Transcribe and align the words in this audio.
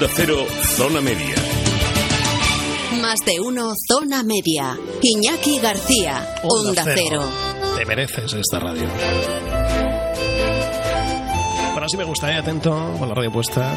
Onda 0.00 0.14
Cero, 0.16 0.46
Zona 0.62 1.02
Media. 1.02 1.34
Más 3.02 3.20
de 3.26 3.38
uno, 3.38 3.74
Zona 3.86 4.22
Media. 4.22 4.78
Iñaki 5.02 5.58
García, 5.58 6.36
Onda, 6.42 6.84
Cero. 6.84 7.22
Te 7.76 7.84
mereces 7.84 8.32
esta 8.32 8.60
radio. 8.60 8.88
Bueno, 11.72 11.84
así 11.84 11.98
me 11.98 12.04
gusta, 12.04 12.32
¿eh? 12.32 12.38
Atento, 12.38 12.70
con 12.98 13.10
la 13.10 13.14
radio 13.14 13.30
puesta. 13.30 13.76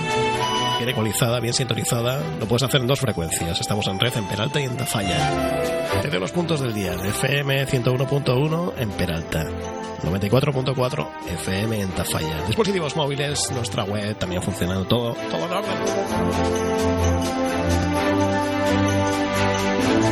Bien 0.77 0.89
ecualizada, 0.89 1.39
bien 1.39 1.53
sintonizada. 1.53 2.21
Lo 2.39 2.45
puedes 2.47 2.63
hacer 2.63 2.81
en 2.81 2.87
dos 2.87 2.99
frecuencias. 2.99 3.59
Estamos 3.61 3.87
en 3.87 3.99
red 3.99 4.15
en 4.17 4.27
Peralta 4.27 4.59
y 4.59 4.63
en 4.63 4.75
Tafalla. 4.75 5.61
Te 6.01 6.09
doy 6.09 6.19
los 6.19 6.31
puntos 6.31 6.59
del 6.59 6.73
día. 6.73 6.93
FM 6.93 7.67
101.1 7.67 8.73
en 8.77 8.89
Peralta. 8.91 9.45
94.4 10.03 11.07
FM 11.33 11.81
en 11.81 11.89
Tafalla. 11.91 12.43
Dispositivos 12.45 12.95
móviles, 12.95 13.51
nuestra 13.51 13.83
web 13.85 14.15
también 14.17 14.41
funcionando 14.41 14.85
todo, 14.85 15.13
todo 15.31 15.45
en 15.45 15.51
orden. 15.51 16.83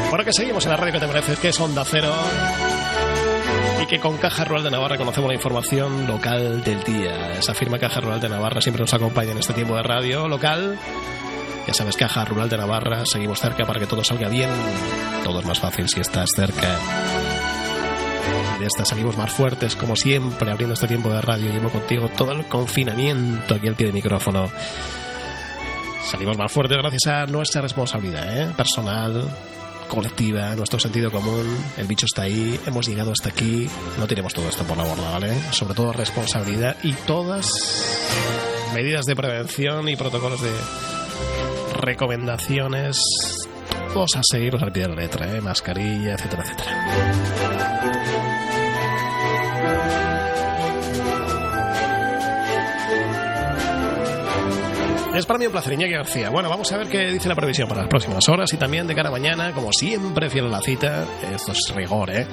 Bueno, 0.10 0.26
que 0.26 0.34
seguimos 0.34 0.66
en 0.66 0.72
la 0.72 0.78
radio 0.78 0.94
que 0.94 1.00
te 1.00 1.08
mereces, 1.08 1.40
que 1.40 1.50
es 1.50 1.60
Onda 1.60 1.84
Cero. 1.86 2.14
Y 3.82 3.86
que 3.88 4.00
con 4.00 4.18
Caja 4.18 4.46
Rural 4.46 4.64
de 4.64 4.72
Navarra 4.72 4.98
conocemos 4.98 5.28
la 5.28 5.36
información 5.36 6.08
local 6.08 6.64
del 6.64 6.84
día. 6.84 7.34
Esa 7.34 7.54
firma 7.54 7.80
Caja 7.80 8.00
Rural 8.00 8.22
de 8.22 8.30
Navarra 8.30 8.62
siempre 8.62 8.82
nos 8.82 8.94
acompaña 8.94 9.32
en 9.32 9.40
este 9.40 9.54
tiempo 9.54 9.76
de 9.76 9.84
radio 9.84 10.28
local. 10.28 10.78
Ya 11.68 11.74
sabes, 11.74 11.98
Caja 11.98 12.24
Rural 12.26 12.50
de 12.50 12.58
Navarra, 12.58 13.06
seguimos 13.06 13.40
cerca 13.40 13.66
para 13.66 13.80
que 13.80 13.88
todo 13.88 14.04
salga 14.04 14.30
bien. 14.30 14.50
Todo 15.24 15.40
es 15.40 15.46
más 15.46 15.60
fácil 15.60 15.90
si 15.90 16.00
estás 16.00 16.30
cerca 16.36 16.80
de 18.62 18.68
esta 18.68 18.86
salimos 18.86 19.18
más 19.18 19.32
fuertes, 19.32 19.76
como 19.76 19.96
siempre, 19.96 20.52
abriendo 20.52 20.76
este 20.76 20.88
tiempo 20.88 21.10
de 21.10 21.20
radio. 21.20 21.52
Llevo 21.52 21.70
contigo 21.70 22.10
todo 22.10 22.32
el 22.32 22.46
confinamiento 22.46 23.56
aquí 23.56 23.68
al 23.68 23.74
pie 23.74 23.88
de 23.88 23.94
micrófono. 23.94 24.52
Salimos 26.04 26.38
más 26.38 26.52
fuertes 26.52 26.78
gracias 26.78 27.08
a 27.08 27.26
nuestra 27.26 27.62
responsabilidad 27.62 28.40
¿eh? 28.40 28.54
personal, 28.56 29.28
colectiva, 29.92 30.56
nuestro 30.56 30.80
sentido 30.80 31.12
común. 31.12 31.46
El 31.78 31.86
bicho 31.86 32.06
está 32.06 32.24
ahí, 32.24 32.58
hemos 32.66 32.88
llegado 32.88 33.12
hasta 33.12 33.30
aquí. 33.30 33.70
No 34.00 34.08
tenemos 34.08 34.34
todo 34.34 34.48
esto 34.48 34.64
por 34.64 34.78
la 34.78 34.86
borda, 34.86 35.12
¿vale? 35.12 35.36
Sobre 35.52 35.74
todo 35.74 35.92
responsabilidad 35.92 36.78
y 36.82 36.94
todas 36.94 37.52
medidas 38.74 39.04
de 39.06 39.16
prevención 39.16 39.90
y 39.90 39.98
protocolos 39.98 40.42
de 40.42 40.52
recomendaciones. 41.74 43.04
Todos 43.94 44.16
a 44.16 44.22
seguirlos 44.24 44.64
al 44.64 44.72
pie 44.72 44.84
de 44.84 44.90
la 44.90 44.96
letra, 44.96 45.36
¿eh? 45.36 45.42
Mascarilla, 45.42 46.14
etcétera, 46.14 46.44
etcétera. 46.44 47.82
Es 55.14 55.26
para 55.26 55.38
mí 55.38 55.46
un 55.46 55.52
placer, 55.52 55.74
Iñaki 55.74 55.92
García. 55.92 56.30
Bueno, 56.30 56.50
vamos 56.50 56.72
a 56.72 56.78
ver 56.78 56.88
qué 56.88 57.12
dice 57.12 57.28
la 57.28 57.36
previsión 57.36 57.68
para 57.68 57.82
las 57.82 57.90
próximas 57.90 58.28
horas 58.30 58.54
y 58.54 58.58
también 58.58 58.88
de 58.88 58.96
cara 58.96 59.10
a 59.10 59.12
mañana, 59.12 59.52
como 59.52 59.74
siempre, 59.74 60.30
fiel 60.30 60.46
a 60.46 60.50
la 60.50 60.62
cita. 60.62 61.06
Esto 61.36 61.52
es 61.52 61.76
rigor, 61.76 62.10
¿eh? 62.12 62.26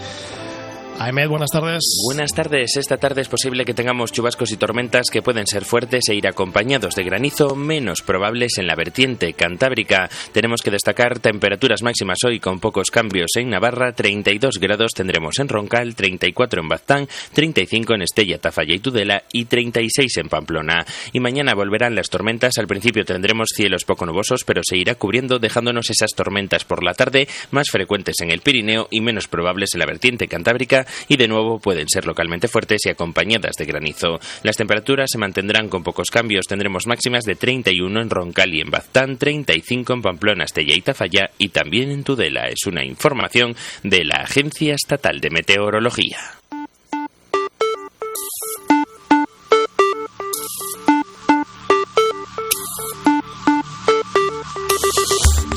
Ahmed, 1.01 1.29
buenas 1.29 1.51
tardes. 1.53 1.85
Buenas 2.05 2.33
tardes. 2.33 2.77
Esta 2.77 2.97
tarde 2.97 3.21
es 3.21 3.29
posible 3.29 3.65
que 3.65 3.73
tengamos 3.73 4.11
chubascos 4.11 4.51
y 4.51 4.57
tormentas 4.57 5.07
que 5.13 5.23
pueden 5.23 5.47
ser 5.47 5.65
fuertes 5.65 6.09
e 6.09 6.17
ir 6.17 6.27
acompañados 6.27 6.97
de 6.97 7.05
granizo, 7.05 7.55
menos 7.55 8.03
probables 8.03 8.59
en 8.59 8.67
la 8.67 8.75
vertiente 8.75 9.33
cantábrica. 9.35 10.11
Tenemos 10.33 10.61
que 10.61 10.73
destacar 10.73 11.21
temperaturas 11.21 11.85
máximas 11.85 12.19
hoy 12.27 12.41
con 12.41 12.59
pocos 12.59 12.91
cambios 12.91 13.31
en 13.37 13.51
Navarra. 13.51 13.93
32 13.93 14.59
grados 14.59 14.91
tendremos 14.93 15.39
en 15.39 15.49
Roncal, 15.49 15.95
34 15.95 16.63
en 16.63 16.69
Baztán, 16.69 17.09
35 17.33 17.95
en 17.95 18.03
Estella, 18.03 18.39
Tafalla 18.39 18.75
y 18.75 18.81
Tudela 18.81 19.23
y 19.33 19.45
36 19.45 20.17
en 20.17 20.29
Pamplona. 20.29 20.85
Y 21.13 21.21
mañana 21.21 21.55
volverán 21.55 21.95
las 21.95 22.11
tormentas. 22.11 22.59
Al 22.59 22.67
principio 22.67 23.05
tendremos 23.05 23.51
cielos 23.55 23.85
poco 23.85 24.05
nubosos, 24.05 24.43
pero 24.43 24.63
se 24.65 24.77
irá 24.77 24.97
cubriendo 24.97 25.39
dejándonos 25.39 25.91
esas 25.91 26.11
tormentas 26.17 26.65
por 26.65 26.83
la 26.83 26.95
tarde 26.95 27.29
más 27.53 27.71
frecuentes 27.71 28.17
en 28.21 28.33
el 28.33 28.41
Pirineo 28.41 28.89
y 28.91 29.01
menos 29.01 29.29
probables 29.29 29.71
en 29.75 29.79
la 29.79 29.87
vertiente 29.87 30.27
cantábrica 30.27 30.88
y 31.09 31.17
de 31.17 31.29
nuevo 31.29 31.59
pueden 31.59 31.89
ser 31.89 32.07
localmente 32.07 32.49
fuertes 32.49 32.87
y 32.87 32.91
acompañadas 32.91 33.57
de 33.57 33.65
granizo. 33.65 34.19
Las 34.43 34.57
temperaturas 34.57 35.11
se 35.11 35.19
mantendrán 35.19 35.69
con 35.69 35.83
pocos 35.83 36.11
cambios. 36.11 36.47
Tendremos 36.47 36.87
máximas 36.87 37.25
de 37.25 37.35
31 37.35 38.01
en 38.01 38.11
Roncal 38.11 38.55
y 38.55 38.61
en 38.61 38.71
Baztán, 38.71 39.17
35 39.17 39.93
en 39.93 40.03
Pamplona, 40.03 40.45
Estella 40.45 40.75
y 40.75 40.83
Tafalla 40.83 41.31
y 41.39 41.49
también 41.49 41.91
en 41.91 42.05
Tudela. 42.05 42.49
Es 42.49 42.67
una 42.67 42.85
información 42.85 43.57
de 43.83 44.05
la 44.05 44.23
Agencia 44.23 44.75
Estatal 44.75 45.21
de 45.21 45.31
Meteorología. 45.31 46.19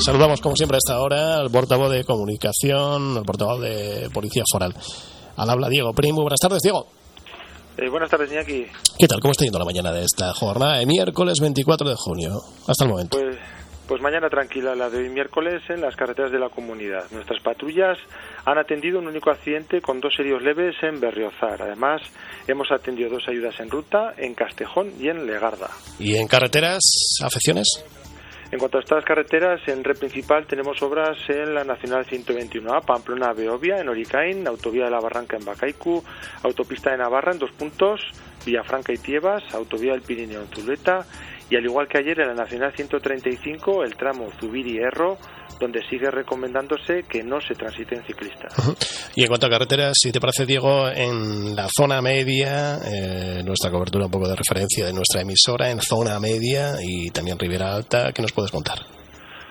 Saludamos 0.04 0.40
como 0.40 0.56
siempre 0.56 0.76
a 0.76 0.78
esta 0.78 1.00
hora 1.00 1.36
al 1.36 1.50
portavoz 1.50 1.92
de 1.92 2.02
comunicación, 2.02 3.18
al 3.18 3.22
portavoz 3.22 3.60
de 3.60 4.10
Policía 4.12 4.42
Foral. 4.50 4.74
Al 5.36 5.50
habla 5.50 5.68
Diego 5.68 5.92
Prim. 5.92 6.14
Muy 6.14 6.22
buenas 6.22 6.40
tardes, 6.40 6.62
Diego. 6.62 6.86
Eh, 7.76 7.88
buenas 7.88 8.10
tardes, 8.10 8.30
Iñaki. 8.30 8.66
¿Qué 8.98 9.08
tal? 9.08 9.20
¿Cómo 9.20 9.32
está 9.32 9.44
yendo 9.44 9.58
la 9.58 9.64
mañana 9.64 9.92
de 9.92 10.04
esta 10.04 10.32
jornada 10.34 10.78
de 10.78 10.86
miércoles 10.86 11.38
24 11.40 11.88
de 11.88 11.96
junio? 11.96 12.32
Hasta 12.68 12.84
el 12.84 12.90
momento. 12.90 13.18
Pues, 13.18 13.36
pues 13.88 14.02
mañana 14.02 14.28
tranquila, 14.28 14.74
la 14.74 14.90
de 14.90 14.98
hoy 14.98 15.08
miércoles 15.08 15.62
en 15.70 15.80
las 15.80 15.96
carreteras 15.96 16.30
de 16.30 16.38
la 16.38 16.50
comunidad. 16.50 17.04
Nuestras 17.10 17.42
patrullas 17.42 17.98
han 18.44 18.58
atendido 18.58 18.98
un 18.98 19.06
único 19.06 19.30
accidente 19.30 19.80
con 19.80 20.00
dos 20.00 20.14
serios 20.14 20.42
leves 20.42 20.76
en 20.82 21.00
Berriozar. 21.00 21.62
Además, 21.62 22.02
hemos 22.46 22.70
atendido 22.70 23.08
dos 23.10 23.26
ayudas 23.26 23.58
en 23.58 23.70
ruta 23.70 24.12
en 24.18 24.34
Castejón 24.34 24.92
y 25.00 25.08
en 25.08 25.26
Legarda. 25.26 25.70
¿Y 25.98 26.16
en 26.16 26.28
carreteras, 26.28 26.82
afecciones? 27.22 27.82
En 28.52 28.58
cuanto 28.58 28.76
a 28.76 28.82
estas 28.82 29.02
carreteras, 29.06 29.66
en 29.66 29.82
red 29.82 29.96
principal 29.96 30.46
tenemos 30.46 30.82
obras 30.82 31.16
en 31.30 31.54
la 31.54 31.64
Nacional 31.64 32.04
121A, 32.04 32.84
Pamplona 32.84 33.32
Beovia, 33.32 33.80
en 33.80 33.88
Oricain, 33.88 34.46
Autovía 34.46 34.84
de 34.84 34.90
la 34.90 35.00
Barranca 35.00 35.38
en 35.38 35.44
Bacaicu, 35.46 36.04
Autopista 36.42 36.90
de 36.90 36.98
Navarra 36.98 37.32
en 37.32 37.38
dos 37.38 37.50
puntos, 37.52 38.02
Villafranca 38.44 38.92
y 38.92 38.98
Tiebas, 38.98 39.42
Autovía 39.54 39.92
del 39.92 40.02
Pirineo 40.02 40.42
en 40.42 40.48
Zuleta, 40.48 41.06
y 41.52 41.56
al 41.56 41.66
igual 41.66 41.86
que 41.86 41.98
ayer 41.98 42.18
en 42.18 42.28
la 42.28 42.34
Nacional 42.34 42.72
135, 42.74 43.84
el 43.84 43.94
tramo 43.94 44.30
Zubiri-Erro, 44.40 45.18
donde 45.60 45.86
sigue 45.86 46.10
recomendándose 46.10 47.02
que 47.02 47.22
no 47.22 47.42
se 47.42 47.52
transiten 47.52 48.02
ciclistas. 48.04 48.54
Y 49.14 49.20
en 49.20 49.28
cuanto 49.28 49.48
a 49.48 49.50
carreteras, 49.50 49.92
si 50.00 50.10
te 50.10 50.18
parece, 50.18 50.46
Diego, 50.46 50.88
en 50.88 51.54
la 51.54 51.68
zona 51.68 52.00
media, 52.00 52.78
eh, 52.90 53.42
nuestra 53.44 53.70
cobertura 53.70 54.06
un 54.06 54.10
poco 54.10 54.28
de 54.28 54.34
referencia 54.34 54.86
de 54.86 54.94
nuestra 54.94 55.20
emisora 55.20 55.70
en 55.70 55.82
zona 55.82 56.18
media 56.18 56.76
y 56.82 57.10
también 57.10 57.38
Ribera 57.38 57.74
Alta, 57.74 58.12
¿qué 58.14 58.22
nos 58.22 58.32
puedes 58.32 58.50
contar? 58.50 58.78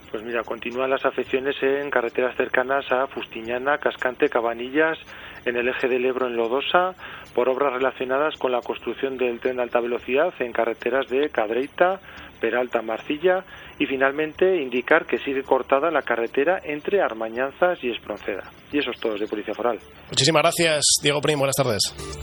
Pues 0.09 0.23
mira, 0.23 0.41
continúan 0.41 0.89
las 0.89 1.06
afecciones 1.06 1.56
en 1.62 1.91
carreteras 1.91 2.35
cercanas 2.35 2.83
a 2.91 3.06
Fustiñana, 3.06 3.78
Cascante, 3.78 4.28
Cabanillas, 4.28 4.97
en 5.46 5.57
el 5.57 5.68
eje 5.68 5.88
del 5.88 6.06
Ebro 6.06 6.28
en 6.28 6.35
Lodosa, 6.35 6.94
por 7.34 7.50
obras 7.50 7.74
relacionadas 7.74 8.35
con 8.38 8.52
la 8.52 8.62
construcción 8.62 9.18
del 9.18 9.40
tren 9.40 9.57
de 9.57 9.63
alta 9.63 9.79
velocidad 9.79 10.34
en 10.40 10.52
carreteras 10.52 11.07
de 11.09 11.29
Cadreita, 11.29 12.00
Peralta, 12.40 12.81
Marcilla 12.81 13.46
y 13.78 13.85
finalmente 13.85 14.62
indicar 14.62 15.06
que 15.06 15.19
sigue 15.19 15.44
cortada 15.44 15.91
la 15.91 16.01
carretera 16.01 16.59
entre 16.63 17.01
Armañanzas 17.01 17.78
y 17.84 17.91
Espronceda. 17.91 18.44
Y 18.72 18.80
eso 18.80 18.91
es 18.91 19.00
todo 19.00 19.16
de 19.18 19.28
Policía 19.28 19.53
Foral. 19.53 19.80
Muchísimas 20.09 20.41
gracias, 20.41 20.84
Diego 21.01 21.22
Prim. 21.22 21.40
Buenas 21.40 21.56
tardes. 21.56 21.80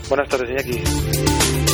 Buenas 0.09 0.27
tardes, 0.27 0.49
Iñaki. 0.49 1.68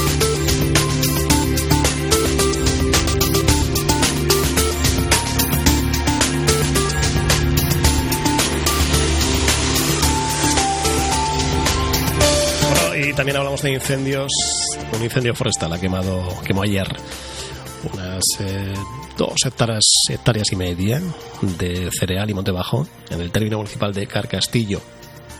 También 13.15 13.37
hablamos 13.37 13.61
de 13.61 13.73
incendios. 13.73 14.31
Un 14.93 15.03
incendio 15.03 15.33
forestal 15.33 15.71
ha 15.71 15.79
quemado, 15.79 16.21
quemó 16.43 16.63
ayer 16.63 16.87
unas 17.93 18.23
eh, 18.39 18.73
dos 19.17 19.35
hectáreas, 19.45 20.51
y 20.51 20.55
media 20.55 21.01
de 21.41 21.89
cereal 21.91 22.29
y 22.29 22.33
monte 22.33 22.51
bajo 22.51 22.87
en 23.09 23.21
el 23.21 23.31
término 23.31 23.57
municipal 23.57 23.93
de 23.93 24.07
Carcastillo. 24.07 24.81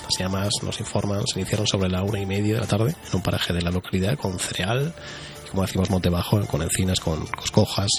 Las 0.03 0.17
llamas, 0.19 0.53
nos 0.61 0.79
informan, 0.79 1.25
se 1.27 1.39
iniciaron 1.39 1.67
sobre 1.67 1.89
la 1.89 2.03
una 2.03 2.19
y 2.19 2.25
media 2.25 2.55
de 2.55 2.59
la 2.61 2.67
tarde 2.67 2.95
en 3.09 3.15
un 3.15 3.21
paraje 3.21 3.51
de 3.51 3.61
la 3.61 3.71
localidad 3.71 4.17
con 4.17 4.39
cereal 4.39 4.93
y, 5.45 5.49
como 5.49 5.63
decimos, 5.63 5.89
monte 5.89 6.09
bajo, 6.09 6.39
con 6.45 6.61
encinas, 6.61 6.99
con 6.99 7.25
coscojas. 7.27 7.89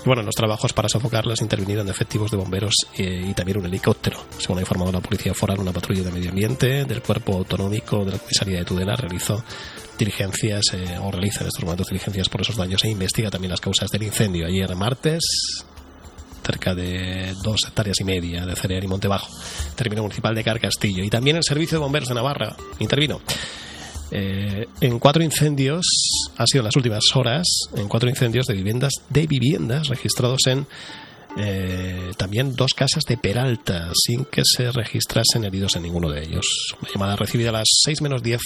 Y 0.00 0.04
bueno, 0.04 0.20
en 0.20 0.26
los 0.26 0.34
trabajos 0.34 0.72
para 0.72 0.88
sofocarlas 0.88 1.40
intervinieron 1.42 1.88
efectivos 1.88 2.30
de 2.30 2.36
bomberos 2.36 2.74
eh, 2.96 3.24
y 3.28 3.34
también 3.34 3.58
un 3.58 3.66
helicóptero. 3.66 4.18
Según 4.38 4.58
ha 4.58 4.60
informado 4.62 4.92
la 4.92 5.00
Policía 5.00 5.34
Foral, 5.34 5.58
una 5.58 5.72
patrulla 5.72 6.02
de 6.02 6.12
medio 6.12 6.30
ambiente 6.30 6.84
del 6.84 7.02
Cuerpo 7.02 7.34
Autonómico 7.34 8.04
de 8.04 8.12
la 8.12 8.18
Comisaría 8.18 8.58
de 8.58 8.64
Tudela 8.64 8.96
realizó 8.96 9.42
diligencias 9.98 10.66
eh, 10.74 10.98
o 11.02 11.10
realiza 11.10 11.40
en 11.40 11.48
estos 11.48 11.64
momentos 11.64 11.88
diligencias 11.88 12.28
por 12.28 12.40
esos 12.40 12.56
daños 12.56 12.84
e 12.84 12.88
investiga 12.88 13.30
también 13.30 13.50
las 13.50 13.60
causas 13.60 13.90
del 13.90 14.04
incendio. 14.04 14.46
Ayer 14.46 14.74
martes, 14.76 15.64
cerca 16.44 16.74
de 16.74 17.34
dos 17.42 17.66
hectáreas 17.66 18.00
y 18.00 18.04
media 18.04 18.46
de 18.46 18.54
cereal 18.54 18.84
y 18.84 18.88
monte 18.88 19.08
bajo, 19.08 19.28
término 19.74 20.02
municipal 20.02 20.34
de 20.34 20.44
Carcastillo. 20.44 21.02
Y 21.02 21.10
también 21.10 21.36
el 21.36 21.44
Servicio 21.44 21.78
de 21.78 21.82
Bomberos 21.82 22.08
de 22.08 22.14
Navarra 22.14 22.56
intervino 22.78 23.20
Eh, 24.10 24.66
en 24.80 24.98
cuatro 24.98 25.22
incendios, 25.22 25.86
ha 26.36 26.46
sido 26.46 26.62
en 26.62 26.66
las 26.66 26.76
últimas 26.76 27.04
horas, 27.14 27.46
en 27.76 27.88
cuatro 27.88 28.08
incendios 28.08 28.46
de 28.46 28.54
viviendas, 28.54 28.94
de 29.10 29.26
viviendas 29.26 29.88
registrados 29.88 30.46
en 30.46 30.66
eh, 31.36 32.12
también 32.16 32.56
dos 32.56 32.72
casas 32.74 33.04
de 33.04 33.16
Peralta, 33.16 33.90
sin 33.94 34.24
que 34.24 34.42
se 34.44 34.72
registrasen 34.72 35.44
heridos 35.44 35.76
en 35.76 35.82
ninguno 35.82 36.10
de 36.10 36.22
ellos. 36.24 36.46
Una 36.80 36.90
llamada 36.90 37.16
recibida 37.16 37.50
a 37.50 37.52
las 37.52 37.68
6 37.84 38.02
menos 38.02 38.22
10 38.22 38.40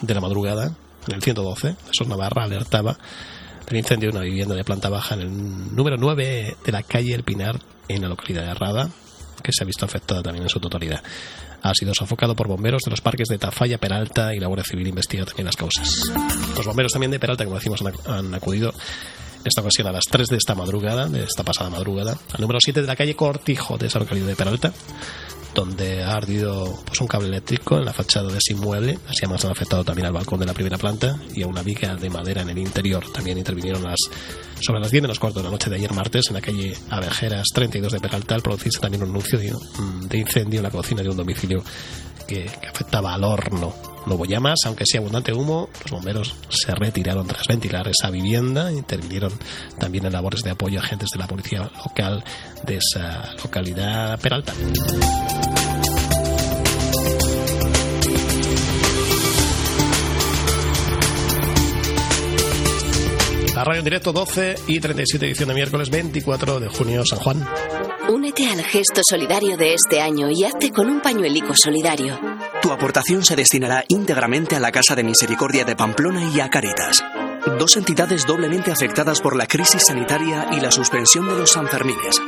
de 0.00 0.14
la 0.14 0.20
madrugada, 0.20 0.74
en 1.08 1.14
el 1.14 1.22
112, 1.22 1.68
eso 1.68 2.04
es 2.04 2.08
Navarra, 2.08 2.44
alertaba 2.44 2.96
del 3.66 3.78
incendio 3.78 4.10
de 4.10 4.16
una 4.16 4.24
vivienda 4.24 4.54
de 4.54 4.64
planta 4.64 4.88
baja 4.88 5.14
en 5.14 5.20
el 5.22 5.74
número 5.74 5.96
9 5.96 6.56
de 6.64 6.72
la 6.72 6.82
calle 6.82 7.14
El 7.14 7.24
Pinar, 7.24 7.60
en 7.88 8.02
la 8.02 8.08
localidad 8.08 8.42
de 8.42 8.50
Arrada, 8.50 8.90
que 9.44 9.52
se 9.52 9.62
ha 9.62 9.66
visto 9.66 9.84
afectada 9.84 10.22
también 10.22 10.42
en 10.42 10.48
su 10.48 10.58
totalidad. 10.58 11.02
Ha 11.62 11.74
sido 11.74 11.94
sofocado 11.94 12.34
por 12.34 12.48
bomberos 12.48 12.82
de 12.82 12.90
los 12.90 13.00
parques 13.00 13.28
de 13.28 13.38
Tafalla, 13.38 13.78
Peralta 13.78 14.34
y 14.34 14.40
la 14.40 14.48
Guardia 14.48 14.64
Civil 14.64 14.88
investiga 14.88 15.24
también 15.24 15.46
las 15.46 15.56
causas. 15.56 15.88
Los 16.56 16.66
bomberos 16.66 16.92
también 16.92 17.10
de 17.10 17.20
Peralta, 17.20 17.44
como 17.44 17.56
decimos, 17.56 17.82
han 18.06 18.34
acudido 18.34 18.72
esta 19.44 19.60
ocasión 19.60 19.86
a 19.88 19.92
las 19.92 20.04
3 20.04 20.28
de 20.28 20.36
esta 20.38 20.54
madrugada, 20.54 21.06
de 21.06 21.22
esta 21.22 21.42
pasada 21.42 21.68
madrugada, 21.68 22.18
al 22.32 22.40
número 22.40 22.58
7 22.60 22.80
de 22.80 22.86
la 22.86 22.96
calle 22.96 23.14
Cortijo 23.14 23.76
de 23.76 23.88
esa 23.88 23.98
localidad 23.98 24.26
de 24.26 24.36
Peralta, 24.36 24.72
donde 25.54 26.02
ha 26.02 26.14
ardido 26.14 26.82
pues, 26.84 27.00
un 27.00 27.06
cable 27.06 27.28
eléctrico 27.28 27.78
en 27.78 27.84
la 27.84 27.92
fachada 27.92 28.30
de 28.30 28.38
ese 28.38 28.52
inmueble. 28.54 28.98
Las 29.06 29.20
llamas 29.20 29.44
han 29.44 29.52
afectado 29.52 29.84
también 29.84 30.06
al 30.06 30.12
balcón 30.12 30.40
de 30.40 30.46
la 30.46 30.52
primera 30.52 30.76
planta 30.76 31.16
y 31.34 31.42
a 31.42 31.46
una 31.46 31.62
viga 31.62 31.94
de 31.94 32.10
madera 32.10 32.42
en 32.42 32.50
el 32.50 32.58
interior. 32.58 33.04
También 33.12 33.38
intervinieron 33.38 33.82
las, 33.82 33.98
sobre 34.60 34.80
las 34.80 34.90
10 34.90 35.02
menos 35.02 35.18
cuarto 35.18 35.38
de 35.38 35.44
la 35.44 35.50
noche 35.50 35.70
de 35.70 35.76
ayer 35.76 35.92
martes 35.92 36.26
en 36.28 36.34
la 36.34 36.40
calle 36.40 36.76
Abejeras 36.90 37.46
32 37.54 37.92
de 37.92 38.00
Peralta 38.00 38.34
al 38.34 38.42
producirse 38.42 38.80
también 38.80 39.02
un 39.02 39.10
anuncio 39.10 39.38
de, 39.38 40.18
incendio 40.18 40.58
en 40.58 40.64
la 40.64 40.70
cocina 40.70 41.02
de 41.02 41.08
un 41.08 41.16
domicilio 41.16 41.62
que 42.26 42.50
afectaba 42.68 43.14
al 43.14 43.24
horno. 43.24 43.93
Llamas, 44.26 44.60
aunque 44.66 44.84
sí 44.86 44.96
abundante 44.96 45.32
humo. 45.32 45.68
Los 45.82 45.90
bomberos 45.90 46.34
se 46.48 46.74
retiraron 46.74 47.26
tras 47.26 47.46
ventilar 47.46 47.88
esa 47.88 48.10
vivienda. 48.10 48.72
Intervinieron 48.72 49.32
también 49.78 50.06
en 50.06 50.12
labores 50.12 50.42
de 50.42 50.50
apoyo 50.50 50.80
a 50.80 50.82
agentes 50.82 51.10
de 51.10 51.18
la 51.18 51.26
policía 51.26 51.70
local 51.84 52.24
de 52.64 52.76
esa 52.76 53.34
localidad 53.42 54.18
Peralta. 54.20 54.52
La 63.54 63.62
radio 63.62 63.78
en 63.78 63.84
directo 63.84 64.12
12 64.12 64.56
y 64.66 64.80
37 64.80 65.26
edición 65.26 65.48
de 65.48 65.54
miércoles 65.54 65.88
24 65.88 66.58
de 66.58 66.68
junio 66.68 67.04
San 67.06 67.20
Juan. 67.20 67.46
Únete 68.08 68.46
al 68.48 68.62
gesto 68.62 69.00
solidario 69.02 69.56
de 69.56 69.72
este 69.72 70.02
año 70.02 70.28
y 70.30 70.44
hazte 70.44 70.70
con 70.70 70.90
un 70.90 71.00
pañuelico 71.00 71.54
solidario. 71.54 72.18
Tu 72.60 72.70
aportación 72.70 73.24
se 73.24 73.34
destinará 73.34 73.84
íntegramente 73.88 74.56
a 74.56 74.60
la 74.60 74.72
Casa 74.72 74.94
de 74.94 75.02
Misericordia 75.02 75.64
de 75.64 75.74
Pamplona 75.74 76.30
y 76.34 76.40
a 76.40 76.50
Caritas, 76.50 77.02
dos 77.58 77.76
entidades 77.78 78.26
doblemente 78.26 78.70
afectadas 78.70 79.22
por 79.22 79.36
la 79.36 79.46
crisis 79.46 79.84
sanitaria 79.84 80.48
y 80.52 80.60
la 80.60 80.70
suspensión 80.70 81.28
de 81.28 81.38
los 81.38 81.52
Sanfermines. 81.52 82.20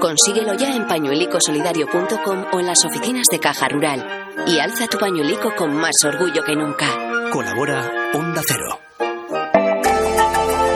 Consíguelo 0.00 0.54
ya 0.54 0.74
en 0.74 0.86
pañuelicosolidario.com 0.86 2.44
o 2.52 2.60
en 2.60 2.66
las 2.66 2.84
oficinas 2.84 3.26
de 3.28 3.40
Caja 3.40 3.68
Rural 3.68 4.06
y 4.46 4.58
alza 4.60 4.86
tu 4.86 4.98
pañuelico 4.98 5.54
con 5.56 5.74
más 5.74 6.04
orgullo 6.04 6.44
que 6.44 6.54
nunca. 6.54 6.86
Colabora 7.32 8.10
Onda 8.14 8.42
Cero. 8.46 8.83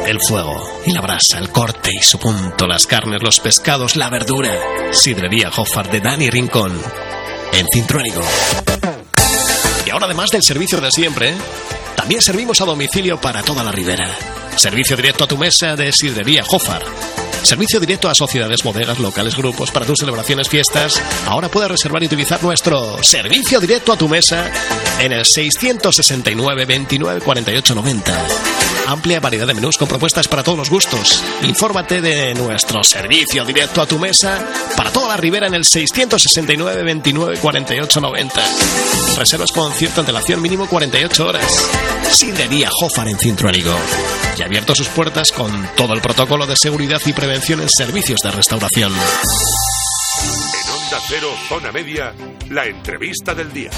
El 0.09 0.21
fuego 0.21 0.81
y 0.87 0.93
la 0.93 1.03
brasa, 1.03 1.39
el 1.39 1.51
corte 1.51 1.91
y 1.93 2.03
su 2.03 2.19
punto, 2.19 2.67
las 2.67 2.87
carnes, 2.87 3.23
los 3.23 3.41
pescados, 3.41 3.95
la 3.95 4.09
verdura. 4.09 4.59
Sidrería 4.91 5.51
Hoffar 5.55 5.91
de 5.91 6.01
Dani 6.01 6.31
Rincón. 6.31 6.73
En 7.53 7.67
Cintruénigo. 7.71 8.23
Y 9.85 9.91
ahora 9.91 10.07
además 10.07 10.31
del 10.31 10.43
servicio 10.43 10.81
de 10.81 10.91
siempre, 10.91 11.35
también 11.95 12.23
servimos 12.23 12.59
a 12.63 12.65
domicilio 12.65 13.21
para 13.21 13.43
toda 13.43 13.63
la 13.63 13.71
ribera. 13.71 14.09
Servicio 14.57 14.97
directo 14.97 15.25
a 15.25 15.29
tu 15.29 15.37
mesa 15.37 15.77
de 15.77 15.93
Sidrería 15.93 16.43
Hoffar 16.49 16.83
Servicio 17.43 17.81
directo 17.81 18.09
a 18.09 18.15
sociedades, 18.15 18.63
bodegas, 18.63 18.99
locales, 18.99 19.37
grupos 19.37 19.71
para 19.71 19.87
tus 19.87 19.99
celebraciones, 19.99 20.49
fiestas. 20.49 21.01
Ahora 21.27 21.49
puedes 21.49 21.71
reservar 21.71 22.03
y 22.03 22.07
utilizar 22.07 22.43
nuestro 22.43 23.03
servicio 23.03 23.61
directo 23.61 23.93
a 23.93 23.97
tu 23.97 24.09
mesa 24.09 24.51
en 25.01 25.13
el 25.13 25.25
669 25.25 26.67
29 26.67 27.21
48 27.21 27.75
90. 27.75 28.27
Amplia 28.87 29.21
variedad 29.21 29.47
de 29.47 29.55
menús 29.55 29.77
con 29.77 29.87
propuestas 29.89 30.29
para 30.29 30.43
todos 30.43 30.59
los 30.59 30.71
gustos. 30.71 31.23
Infórmate 31.43 32.01
de 32.01 32.35
nuestro 32.35 32.83
servicio 32.83 33.45
directo 33.45 33.83
a 33.83 33.87
tu 33.87 33.99
mesa 33.99 34.47
para 34.77 34.91
toda 34.91 35.09
la 35.09 35.17
ribera 35.17 35.47
en 35.47 35.55
el 35.55 35.65
669 35.65 36.83
29 36.83 37.39
48 37.39 38.01
90. 38.01 38.43
Reservas 39.17 39.53
con 39.53 39.73
cierta 39.73 40.01
antelación 40.01 40.41
mínimo 40.41 40.67
48 40.67 41.27
horas. 41.27 41.69
Sidería 42.11 42.71
Jofar 42.71 43.09
en 43.09 43.19
Cintruénigo. 43.19 43.75
Y 44.39 44.43
abierto 44.43 44.75
sus 44.75 44.89
puertas 44.89 45.33
con 45.33 45.69
todo 45.77 45.93
el 45.93 46.01
protocolo 46.01 46.47
de 46.47 46.57
seguridad 46.57 47.01
y 47.05 47.13
prevención 47.13 47.38
servicios 47.41 48.21
de 48.21 48.31
restauración. 48.31 48.93
En 48.93 50.71
Onda 50.71 51.01
Cero, 51.07 51.29
Zona 51.49 51.73
Media, 51.73 52.13
la 52.51 52.67
entrevista 52.67 53.35
del 53.35 53.53
día. 53.53 53.71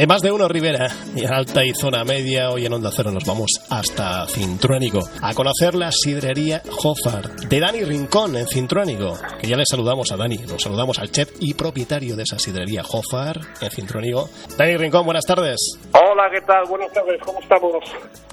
En 0.00 0.06
más 0.06 0.22
de 0.22 0.30
uno, 0.30 0.46
Rivera, 0.46 0.86
y 1.16 1.24
en 1.24 1.34
alta 1.34 1.64
y 1.64 1.74
zona 1.74 2.04
media, 2.04 2.50
hoy 2.50 2.64
en 2.64 2.72
Onda 2.72 2.90
Cero 2.94 3.10
nos 3.10 3.24
vamos 3.24 3.50
hasta 3.68 4.28
Cintruénigo 4.28 5.00
a 5.20 5.34
conocer 5.34 5.74
la 5.74 5.90
sidrería 5.90 6.62
Jofar 6.70 7.28
de 7.48 7.58
Dani 7.58 7.82
Rincón 7.82 8.36
en 8.36 8.46
Cintruénigo, 8.46 9.14
que 9.40 9.48
ya 9.48 9.56
le 9.56 9.64
saludamos 9.66 10.12
a 10.12 10.16
Dani, 10.16 10.38
nos 10.46 10.62
saludamos 10.62 11.00
al 11.00 11.10
chef 11.10 11.30
y 11.40 11.54
propietario 11.54 12.14
de 12.14 12.22
esa 12.22 12.38
sidrería 12.38 12.84
Jofar 12.84 13.40
en 13.60 13.70
Cintruénigo. 13.72 14.28
Dani 14.56 14.76
Rincón, 14.76 15.04
buenas 15.04 15.24
tardes. 15.26 15.80
Hola, 15.92 16.30
¿qué 16.30 16.42
tal? 16.42 16.64
Buenas 16.68 16.92
tardes, 16.92 17.20
¿cómo 17.20 17.40
estamos? 17.40 17.84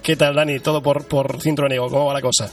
¿Qué 0.03 0.15
tal, 0.15 0.35
Dani? 0.35 0.59
Todo 0.59 0.83
por, 0.83 1.07
por 1.07 1.41
Cintruénigo, 1.41 1.89
¿cómo 1.89 2.05
va 2.05 2.13
la 2.13 2.21
cosa? 2.21 2.47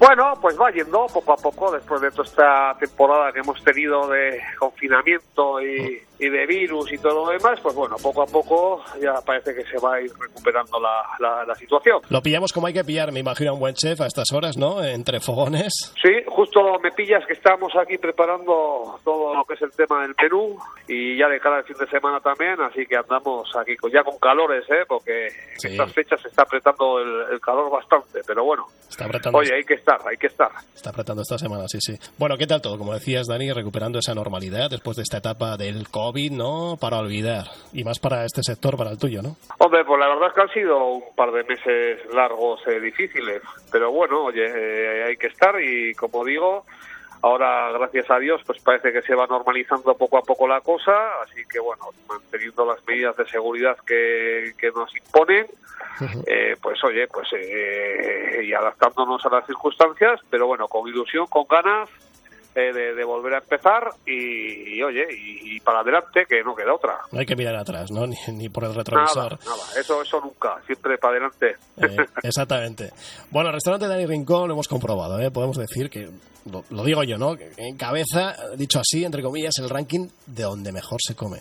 Bueno, 0.00 0.32
pues 0.42 0.58
va 0.60 0.72
yendo 0.72 1.06
poco 1.06 1.34
a 1.34 1.36
poco 1.36 1.70
después 1.70 2.00
de 2.00 2.10
toda 2.10 2.24
esta 2.24 2.76
temporada 2.80 3.30
que 3.32 3.38
hemos 3.38 3.62
tenido 3.62 4.08
de 4.08 4.40
confinamiento 4.58 5.62
y, 5.62 6.09
y 6.20 6.28
de 6.28 6.46
virus 6.46 6.92
y 6.92 6.98
todo 6.98 7.24
lo 7.24 7.30
demás, 7.30 7.58
pues 7.62 7.74
bueno, 7.74 7.96
poco 7.96 8.22
a 8.22 8.26
poco 8.26 8.84
ya 9.00 9.14
parece 9.24 9.54
que 9.54 9.64
se 9.64 9.78
va 9.78 9.94
a 9.94 10.00
ir 10.02 10.10
recuperando 10.20 10.78
la, 10.78 11.46
la, 11.46 11.54
situación. 11.54 12.00
Lo 12.10 12.20
pillamos 12.20 12.52
como 12.52 12.66
hay 12.66 12.74
que 12.74 12.84
pillar, 12.84 13.10
me 13.10 13.20
imagino, 13.20 13.50
a 13.50 13.54
un 13.54 13.60
buen 13.60 13.74
chef 13.74 14.00
a 14.02 14.06
estas 14.06 14.30
horas, 14.32 14.56
¿no? 14.56 14.84
Entre 14.84 15.18
fogones. 15.20 15.72
Sí, 16.00 16.10
justo 16.26 16.60
me 16.82 16.90
pillas 16.92 17.24
que 17.26 17.32
estamos 17.32 17.72
aquí 17.74 17.96
preparando 17.96 19.00
todo 19.02 19.34
lo 19.34 19.44
que 19.44 19.54
es 19.54 19.62
el 19.62 19.70
tema 19.72 20.02
del 20.02 20.14
menú 20.20 20.58
y 20.86 21.18
ya 21.18 21.28
de 21.28 21.40
cara 21.40 21.58
al 21.58 21.64
fin 21.64 21.76
de 21.78 21.86
semana 21.86 22.20
también, 22.20 22.60
así 22.60 22.84
que 22.84 22.96
andamos 22.96 23.48
aquí 23.56 23.72
ya 23.92 24.04
con 24.04 24.18
calores, 24.18 24.64
¿eh? 24.68 24.84
Porque 24.86 25.26
en 25.26 25.70
estas 25.72 25.92
fechas 25.92 26.20
se 26.20 26.28
está 26.28 26.42
apretando 26.42 27.00
el, 27.00 27.40
calor 27.40 27.70
bastante, 27.70 28.20
pero 28.26 28.44
bueno. 28.44 28.66
Está 28.88 29.06
apretando. 29.06 29.38
Oye, 29.38 29.54
hay 29.54 29.64
que 29.64 29.74
estar, 29.74 29.98
hay 30.06 30.18
que 30.18 30.26
estar. 30.26 30.50
Está 30.74 30.90
apretando 30.90 31.22
esta 31.22 31.38
semana, 31.38 31.64
sí, 31.66 31.78
sí. 31.80 31.96
Bueno, 32.18 32.36
¿qué 32.36 32.46
tal 32.46 32.60
todo? 32.60 32.76
Como 32.76 32.92
decías, 32.92 33.26
Dani, 33.26 33.52
recuperando 33.52 33.98
esa 33.98 34.14
normalidad 34.14 34.68
después 34.68 34.96
de 34.96 35.02
esta 35.02 35.18
etapa 35.18 35.56
del 35.56 35.88
COVID 35.88 36.09
¿no? 36.30 36.76
Para 36.80 36.98
olvidar. 36.98 37.46
Y 37.72 37.84
más 37.84 37.98
para 37.98 38.24
este 38.24 38.42
sector, 38.42 38.76
para 38.76 38.90
el 38.90 38.98
tuyo, 38.98 39.22
¿no? 39.22 39.36
Hombre, 39.58 39.84
pues 39.84 40.00
la 40.00 40.08
verdad 40.08 40.28
es 40.28 40.34
que 40.34 40.40
han 40.40 40.52
sido 40.52 40.86
un 40.86 41.14
par 41.14 41.32
de 41.32 41.44
meses 41.44 41.98
largos, 42.12 42.60
eh, 42.66 42.80
difíciles. 42.80 43.42
Pero 43.70 43.90
bueno, 43.92 44.24
oye, 44.24 44.44
eh, 44.46 45.04
hay 45.04 45.16
que 45.16 45.28
estar 45.28 45.60
y 45.60 45.94
como 45.94 46.24
digo, 46.24 46.64
ahora 47.22 47.70
gracias 47.72 48.10
a 48.10 48.18
Dios 48.18 48.40
pues 48.46 48.60
parece 48.62 48.92
que 48.92 49.02
se 49.02 49.14
va 49.14 49.26
normalizando 49.26 49.94
poco 49.94 50.18
a 50.18 50.22
poco 50.22 50.48
la 50.48 50.60
cosa. 50.60 51.20
Así 51.22 51.42
que 51.50 51.60
bueno, 51.60 51.84
manteniendo 52.08 52.66
las 52.66 52.84
medidas 52.86 53.16
de 53.16 53.26
seguridad 53.26 53.76
que, 53.86 54.52
que 54.58 54.70
nos 54.70 54.94
imponen. 54.96 55.46
Eh, 56.26 56.56
pues 56.62 56.82
oye, 56.82 57.06
pues 57.08 57.28
y 58.42 58.52
adaptándonos 58.54 59.24
a 59.26 59.28
las 59.28 59.46
circunstancias, 59.46 60.20
pero 60.30 60.46
bueno, 60.46 60.66
con 60.66 60.88
ilusión, 60.88 61.26
con 61.26 61.44
ganas 61.46 61.90
de, 62.54 63.04
volver 63.04 63.34
a 63.34 63.38
empezar 63.38 63.90
y, 64.06 64.82
oye, 64.82 65.06
y, 65.10 65.60
para 65.60 65.80
adelante, 65.80 66.24
que 66.28 66.42
no 66.42 66.54
queda 66.54 66.74
otra. 66.74 66.98
No 67.12 67.20
hay 67.20 67.26
que 67.26 67.36
mirar 67.36 67.56
atrás, 67.56 67.90
¿no? 67.90 68.06
Ni, 68.28 68.48
por 68.48 68.64
el 68.64 68.74
retrovisor. 68.74 69.38
Nada, 69.44 69.62
eso, 69.78 70.02
eso 70.02 70.20
nunca, 70.20 70.60
siempre 70.66 70.98
para 70.98 71.14
adelante. 71.14 71.56
Eh, 71.76 71.96
exactamente. 72.22 72.90
Bueno, 73.30 73.48
el 73.50 73.54
restaurante 73.54 73.88
Dani 73.88 74.06
Rincón 74.06 74.48
lo 74.48 74.54
hemos 74.54 74.68
comprobado, 74.68 75.18
¿eh? 75.20 75.30
podemos 75.30 75.56
decir 75.56 75.90
que, 75.90 76.08
lo, 76.50 76.64
lo 76.70 76.84
digo 76.84 77.02
yo, 77.04 77.18
¿no? 77.18 77.36
En 77.56 77.76
cabeza, 77.76 78.34
dicho 78.56 78.80
así, 78.80 79.04
entre 79.04 79.22
comillas, 79.22 79.54
el 79.58 79.68
ranking 79.68 80.08
de 80.26 80.42
donde 80.42 80.72
mejor 80.72 81.00
se 81.02 81.14
come. 81.14 81.40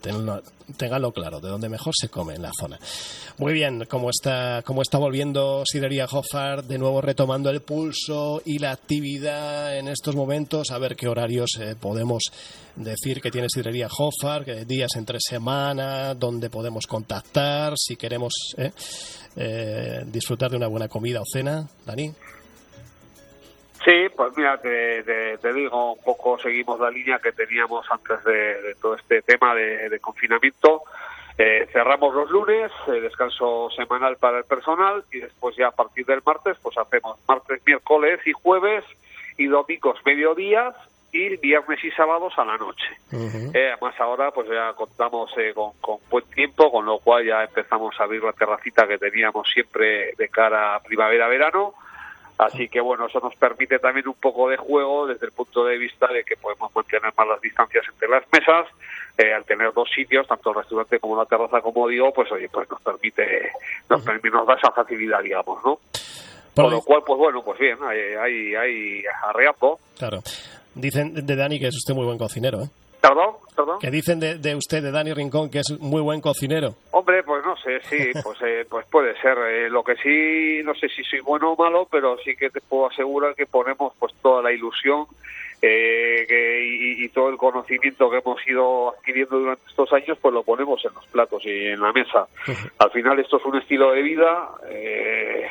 Ténganlo, 0.00 1.12
claro, 1.12 1.40
de 1.40 1.48
donde 1.48 1.68
mejor 1.68 1.94
se 1.98 2.08
come 2.08 2.34
en 2.34 2.42
la 2.42 2.52
zona. 2.58 2.78
Muy 3.38 3.52
bien, 3.52 3.84
como 3.88 4.10
está, 4.10 4.62
como 4.64 4.82
está 4.82 4.98
volviendo 4.98 5.64
Sidería 5.66 6.06
Hoffar, 6.06 6.64
de 6.64 6.78
nuevo 6.78 7.00
retomando 7.00 7.50
el 7.50 7.62
pulso 7.62 8.42
y 8.44 8.58
la 8.58 8.72
actividad 8.72 9.76
en 9.76 9.88
estos 9.88 10.14
momentos, 10.14 10.70
a 10.70 10.78
ver 10.78 10.94
qué 10.94 11.08
horarios 11.08 11.58
eh, 11.60 11.74
podemos 11.78 12.24
decir 12.76 13.20
que 13.20 13.30
tiene 13.30 13.48
Sidería 13.48 13.88
Hoffar, 13.88 14.44
qué 14.44 14.64
días 14.64 14.90
entre 14.96 15.18
semana, 15.20 16.14
donde 16.14 16.50
podemos 16.50 16.86
contactar, 16.86 17.74
si 17.76 17.96
queremos 17.96 18.32
eh, 18.56 18.70
eh, 19.36 20.04
disfrutar 20.06 20.50
de 20.50 20.56
una 20.56 20.68
buena 20.68 20.88
comida 20.88 21.20
o 21.20 21.24
cena, 21.24 21.66
Dani. 21.84 22.12
Sí, 23.88 24.10
pues 24.14 24.36
mira, 24.36 24.58
te, 24.58 25.52
digo, 25.54 25.94
un 25.94 26.02
poco 26.04 26.38
seguimos 26.38 26.78
la 26.78 26.90
línea 26.90 27.18
que 27.20 27.32
teníamos 27.32 27.90
antes 27.90 28.22
de, 28.22 28.76
todo 28.82 28.94
este 28.96 29.22
tema 29.22 29.54
de, 29.54 29.98
confinamiento. 29.98 30.82
Eh, 31.38 31.66
cerramos 31.72 32.14
los 32.14 32.30
lunes, 32.30 32.70
eh, 32.88 33.00
descanso 33.00 33.70
semanal 33.70 34.18
para 34.18 34.38
el 34.38 34.44
personal 34.44 35.04
y 35.10 35.20
después 35.20 35.56
ya 35.56 35.68
a 35.68 35.70
partir 35.70 36.04
del 36.04 36.20
martes 36.26 36.58
pues 36.60 36.76
hacemos 36.76 37.16
martes, 37.26 37.62
miércoles 37.64 38.20
y 38.26 38.32
jueves 38.32 38.84
y 39.38 39.46
domingos 39.46 39.98
mediodías 40.04 40.74
y 41.10 41.36
viernes 41.38 41.82
y 41.82 41.90
sábados 41.92 42.34
a 42.36 42.44
la 42.44 42.58
noche. 42.58 42.88
Eh, 43.54 43.72
además 43.72 43.98
ahora 44.00 44.32
pues 44.32 44.48
ya 44.50 44.74
contamos 44.74 45.32
con, 45.54 45.72
con, 45.80 45.96
buen 46.10 46.24
tiempo, 46.26 46.70
con 46.70 46.84
lo 46.84 46.98
cual 46.98 47.24
ya 47.24 47.42
empezamos 47.42 47.98
a 47.98 48.04
abrir 48.04 48.22
la 48.22 48.34
terracita 48.34 48.86
que 48.86 48.98
teníamos 48.98 49.48
siempre 49.50 50.12
de 50.18 50.28
cara 50.28 50.74
a 50.74 50.82
primavera-verano 50.82 51.72
Así 52.38 52.68
que 52.68 52.80
bueno, 52.80 53.06
eso 53.06 53.18
nos 53.18 53.34
permite 53.34 53.80
también 53.80 54.06
un 54.06 54.14
poco 54.14 54.48
de 54.48 54.56
juego 54.56 55.08
desde 55.08 55.26
el 55.26 55.32
punto 55.32 55.64
de 55.64 55.76
vista 55.76 56.06
de 56.06 56.22
que 56.22 56.36
podemos 56.36 56.74
mantener 56.74 57.12
más 57.16 57.26
las 57.26 57.40
distancias 57.40 57.84
entre 57.92 58.08
las 58.08 58.22
mesas, 58.32 58.66
eh, 59.18 59.34
al 59.34 59.44
tener 59.44 59.72
dos 59.72 59.88
sitios, 59.92 60.26
tanto 60.28 60.50
el 60.50 60.56
restaurante 60.56 61.00
como 61.00 61.16
la 61.16 61.26
terraza, 61.26 61.60
como 61.60 61.88
digo, 61.88 62.12
pues 62.12 62.30
oye, 62.30 62.48
pues 62.48 62.70
nos 62.70 62.80
permite, 62.80 63.50
nos, 63.90 64.02
permite, 64.02 64.30
nos 64.30 64.46
da 64.46 64.54
esa 64.54 64.70
facilidad, 64.70 65.20
digamos, 65.20 65.58
¿no? 65.64 65.80
Por 66.54 66.70
lo 66.70 66.80
cual, 66.82 67.02
pues 67.04 67.18
bueno, 67.18 67.42
pues 67.44 67.58
bien, 67.58 67.76
hay, 67.82 68.14
hay, 68.14 68.54
hay 68.54 69.02
arreando. 69.24 69.78
Claro. 69.96 70.18
Dicen 70.74 71.26
de 71.26 71.36
Dani 71.36 71.58
que 71.58 71.68
es 71.68 71.74
usted 71.74 71.94
muy 71.94 72.04
buen 72.04 72.18
cocinero, 72.18 72.62
¿eh? 72.62 72.68
Perdón, 73.00 73.36
perdón. 73.54 73.78
Que 73.78 73.90
dicen 73.90 74.18
de, 74.20 74.56
usted, 74.56 74.82
de 74.82 74.90
Dani 74.90 75.12
Rincón, 75.12 75.50
que 75.50 75.60
es 75.60 75.78
muy 75.78 76.02
buen 76.02 76.20
cocinero. 76.20 76.74
Hombre, 76.90 77.22
pues 77.22 77.44
no 77.44 77.56
sé, 77.56 77.80
sí, 77.82 78.10
pues, 78.24 78.38
eh, 78.42 78.66
pues 78.68 78.86
puede 78.86 79.20
ser. 79.20 79.38
Eh, 79.38 79.70
lo 79.70 79.84
que 79.84 79.96
sí, 79.96 80.62
no 80.64 80.74
sé 80.74 80.88
si 80.88 81.04
soy 81.04 81.20
bueno 81.20 81.52
o 81.52 81.56
malo, 81.56 81.86
pero 81.90 82.18
sí 82.18 82.34
que 82.36 82.50
te 82.50 82.60
puedo 82.60 82.86
asegurar 82.90 83.34
que 83.34 83.46
ponemos 83.46 83.92
pues 83.98 84.12
toda 84.20 84.42
la 84.42 84.52
ilusión 84.52 85.06
eh, 85.60 86.96
y, 86.98 87.08
todo 87.08 87.30
el 87.30 87.36
conocimiento 87.36 88.08
que 88.10 88.18
hemos 88.18 88.46
ido 88.46 88.94
adquiriendo 88.94 89.38
durante 89.40 89.68
estos 89.68 89.92
años, 89.92 90.16
pues 90.20 90.32
lo 90.32 90.44
ponemos 90.44 90.84
en 90.84 90.94
los 90.94 91.06
platos 91.06 91.44
y 91.44 91.68
en 91.68 91.80
la 91.80 91.92
mesa. 91.92 92.28
Al 92.78 92.90
final 92.90 93.18
esto 93.18 93.38
es 93.38 93.44
un 93.44 93.56
estilo 93.56 93.90
de 93.92 94.02
vida. 94.02 94.50
Eh, 94.70 95.48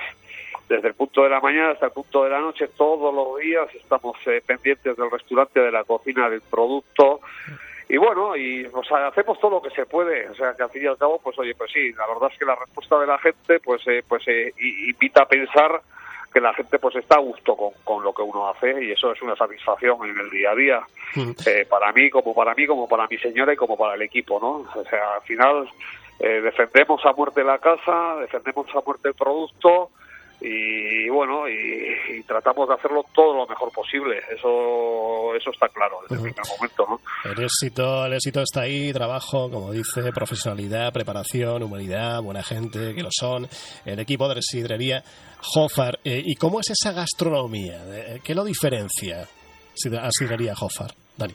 desde 0.67 0.89
el 0.89 0.93
punto 0.95 1.23
de 1.23 1.29
la 1.29 1.39
mañana 1.39 1.71
hasta 1.71 1.87
el 1.87 1.91
punto 1.91 2.23
de 2.23 2.29
la 2.29 2.39
noche, 2.39 2.67
todos 2.75 3.13
los 3.13 3.39
días 3.39 3.67
estamos 3.73 4.15
eh, 4.25 4.41
pendientes 4.45 4.97
del 4.97 5.09
restaurante, 5.09 5.59
de 5.59 5.71
la 5.71 5.83
cocina, 5.83 6.29
del 6.29 6.41
producto. 6.41 7.21
Y 7.89 7.95
bueno, 7.95 8.35
y 8.35 8.65
o 8.65 8.83
sea, 8.83 9.07
hacemos 9.07 9.39
todo 9.39 9.51
lo 9.51 9.61
que 9.61 9.69
se 9.69 9.85
puede. 9.85 10.29
O 10.29 10.35
sea, 10.35 10.53
que 10.55 10.63
al 10.63 10.69
fin 10.69 10.83
y 10.83 10.87
al 10.87 10.97
cabo, 10.97 11.19
pues 11.23 11.39
oye, 11.39 11.55
pues 11.55 11.71
sí, 11.71 11.93
la 11.93 12.05
verdad 12.07 12.29
es 12.31 12.37
que 12.37 12.45
la 12.45 12.55
respuesta 12.55 12.99
de 12.99 13.07
la 13.07 13.17
gente, 13.17 13.59
pues, 13.61 13.81
eh, 13.87 14.03
pues 14.07 14.27
eh, 14.27 14.53
invita 14.59 15.23
a 15.23 15.27
pensar 15.27 15.81
que 16.33 16.41
la 16.41 16.53
gente 16.53 16.77
pues 16.77 16.93
está 16.97 17.15
a 17.15 17.19
gusto 17.19 17.55
con, 17.55 17.71
con, 17.85 18.03
lo 18.03 18.13
que 18.13 18.21
uno 18.21 18.49
hace 18.49 18.83
y 18.83 18.91
eso 18.91 19.13
es 19.13 19.21
una 19.21 19.35
satisfacción 19.37 19.97
en 20.09 20.19
el 20.19 20.29
día 20.29 20.51
a 20.51 20.55
día 20.55 20.81
para 21.69 21.93
mí 21.93 22.09
como 22.09 22.35
para 22.35 22.53
mí 22.53 22.67
como 22.67 22.85
para 22.87 23.07
mi 23.07 23.17
señora 23.17 23.53
y 23.53 23.55
como 23.55 23.77
para 23.77 23.95
el 23.95 24.01
equipo 24.01 24.37
no 24.37 24.69
o 24.79 24.83
sea 24.89 25.15
al 25.15 25.21
final 25.21 25.69
defendemos 26.19 27.03
a 27.05 27.13
muerte 27.13 27.45
la 27.45 27.57
casa 27.59 28.17
defendemos 28.19 28.67
a 28.75 28.81
muerte 28.85 29.07
el 29.07 29.13
producto 29.15 29.91
y 30.39 31.09
bueno 31.09 31.47
y, 31.49 32.21
tratamos 32.27 32.67
de 32.67 32.75
hacerlo 32.75 33.05
todo 33.13 33.33
lo 33.33 33.47
mejor 33.47 33.71
posible 33.71 34.19
eso 34.29 35.33
eso 35.35 35.49
está 35.51 35.67
claro 35.69 35.99
desde 36.03 36.15
el 36.15 36.33
primer 36.33 36.47
momento 36.55 36.85
¿no? 36.87 37.31
el 37.31 37.43
éxito 37.43 38.05
el 38.05 38.13
éxito 38.13 38.41
está 38.41 38.61
ahí 38.61 38.91
trabajo 38.93 39.49
como 39.49 39.71
dice 39.71 40.11
profesionalidad 40.13 40.93
preparación 40.93 41.63
humanidad 41.63 42.21
buena 42.21 42.43
gente 42.43 42.93
que 42.93 43.01
lo 43.01 43.09
son 43.11 43.47
el 43.85 43.99
equipo 43.99 44.27
de 44.27 44.35
la 44.35 44.41
sidrería 44.41 45.03
Jofar 45.41 45.99
eh, 46.03 46.21
y 46.23 46.35
cómo 46.35 46.59
es 46.59 46.69
esa 46.69 46.91
gastronomía 46.91 47.79
qué 48.23 48.35
lo 48.35 48.43
diferencia 48.43 49.21
a 49.21 50.11
sidrería 50.11 50.55
Jofar 50.55 50.91
Dani. 51.17 51.33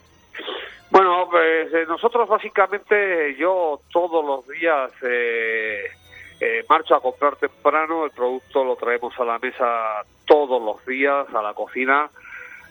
Bueno 0.90 1.26
pues 1.30 1.72
eh, 1.72 1.86
nosotros 1.88 2.28
básicamente 2.28 3.34
yo 3.38 3.80
todos 3.90 4.24
los 4.24 4.46
días 4.48 4.92
eh, 5.02 5.84
eh, 6.44 6.64
marcho 6.68 6.96
a 6.96 7.00
comprar 7.00 7.36
temprano, 7.36 8.04
el 8.04 8.10
producto 8.10 8.64
lo 8.64 8.74
traemos 8.74 9.16
a 9.16 9.24
la 9.24 9.38
mesa 9.38 10.02
todos 10.24 10.60
los 10.60 10.84
días, 10.84 11.32
a 11.32 11.40
la 11.40 11.54
cocina, 11.54 12.10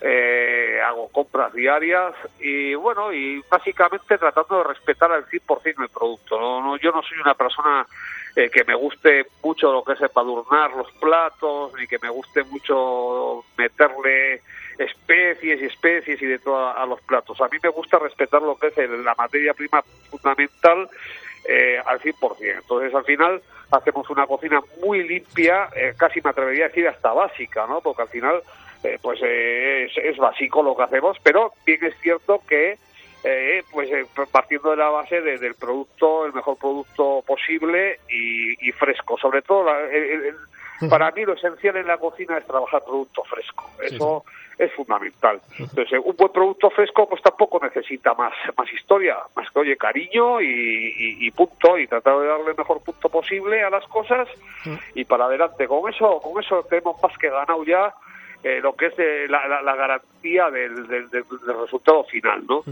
eh, 0.01 0.77
hago 0.85 1.07
compras 1.07 1.53
diarias 1.53 2.13
y 2.41 2.75
bueno, 2.75 3.13
y 3.13 3.41
básicamente 3.49 4.17
tratando 4.17 4.57
de 4.57 4.65
respetar 4.65 5.13
al 5.13 5.25
100% 5.25 5.83
el 5.83 5.87
producto. 5.87 6.37
¿no? 6.37 6.75
yo 6.79 6.91
no 6.91 7.01
soy 7.01 7.19
una 7.19 7.33
persona 7.33 7.87
eh, 8.35 8.49
que 8.49 8.65
me 8.65 8.75
guste 8.75 9.27
mucho 9.41 9.71
lo 9.71 9.85
que 9.85 9.93
es 9.93 10.01
empadurnar 10.01 10.71
los 10.71 10.91
platos, 10.99 11.71
ni 11.79 11.87
que 11.87 11.99
me 11.99 12.09
guste 12.09 12.43
mucho 12.43 13.45
meterle 13.57 14.41
especies 14.79 15.61
y 15.61 15.65
especies 15.65 16.21
y 16.21 16.25
de 16.25 16.39
todo 16.39 16.75
a, 16.77 16.85
los 16.85 16.99
platos. 17.03 17.39
A 17.39 17.47
mí 17.47 17.57
me 17.63 17.69
gusta 17.69 17.99
respetar 17.99 18.41
lo 18.41 18.57
que 18.57 18.67
es 18.67 18.89
la 18.89 19.15
materia 19.15 19.53
prima 19.53 19.81
fundamental 20.09 20.89
eh, 21.45 21.79
al 21.85 21.99
100%. 21.99 22.35
Entonces, 22.39 22.93
al 22.93 23.05
final, 23.05 23.41
hacemos 23.71 24.09
una 24.09 24.27
cocina 24.27 24.61
muy 24.83 25.07
limpia, 25.07 25.69
eh, 25.75 25.93
casi 25.97 26.21
me 26.21 26.29
atrevería 26.29 26.65
a 26.65 26.67
decir 26.67 26.87
hasta 26.87 27.13
básica, 27.13 27.65
¿no? 27.67 27.81
Porque 27.81 28.03
al 28.03 28.09
final, 28.09 28.41
eh, 28.83 28.99
pues 29.01 29.19
eh, 29.23 29.89
es, 29.95 30.17
básico 30.17 30.61
lo 30.61 30.75
que 30.75 30.83
hacemos, 30.83 31.17
pero 31.23 31.53
bien 31.65 31.83
es 31.83 31.95
cierto 32.01 32.41
que, 32.47 32.77
pues 33.71 33.89
partiendo 34.31 34.71
de 34.71 34.77
la 34.77 34.89
base 34.89 35.21
del 35.21 35.53
producto, 35.53 36.25
el 36.25 36.33
mejor 36.33 36.57
producto 36.57 37.23
posible 37.25 37.99
y, 38.09 38.71
fresco. 38.71 39.17
Sobre 39.17 39.43
todo, 39.43 39.65
para 40.89 41.11
mí 41.11 41.25
lo 41.25 41.33
esencial 41.33 41.77
en 41.77 41.87
la 41.87 41.97
cocina 41.97 42.37
es 42.37 42.45
trabajar 42.45 42.83
producto 42.83 43.23
fresco. 43.23 43.69
Eso 43.81 44.23
es 44.57 44.71
fundamental. 44.73 45.41
Entonces, 45.57 45.99
un 46.03 46.15
buen 46.15 46.31
producto 46.31 46.69
fresco 46.69 47.07
pues 47.09 47.21
tampoco 47.21 47.59
necesita 47.63 48.13
más, 48.13 48.33
más 48.55 48.71
historia, 48.71 49.17
más 49.35 49.49
que, 49.49 49.59
oye, 49.59 49.77
cariño 49.77 50.39
y, 50.41 51.31
punto, 51.31 51.77
y 51.77 51.87
tratar 51.87 52.19
de 52.19 52.27
darle 52.27 52.51
el 52.51 52.57
mejor 52.57 52.81
punto 52.83 53.09
posible 53.09 53.63
a 53.63 53.69
las 53.69 53.85
cosas 53.87 54.27
y 54.93 55.03
para 55.05 55.25
adelante. 55.25 55.67
Con 55.67 55.91
eso, 55.91 56.19
con 56.21 56.43
eso 56.43 56.63
tenemos 56.69 57.01
más 57.01 57.17
que 57.17 57.29
ganado 57.29 57.63
ya 57.63 57.93
eh, 58.43 58.59
lo 58.61 58.75
que 58.75 58.87
es 58.87 58.93
eh, 58.97 59.27
la, 59.29 59.75
garantía 59.75 60.49
del, 60.49 60.87
del, 60.87 61.09
resultado 61.59 62.03
final, 62.05 62.43
¿no? 62.47 62.63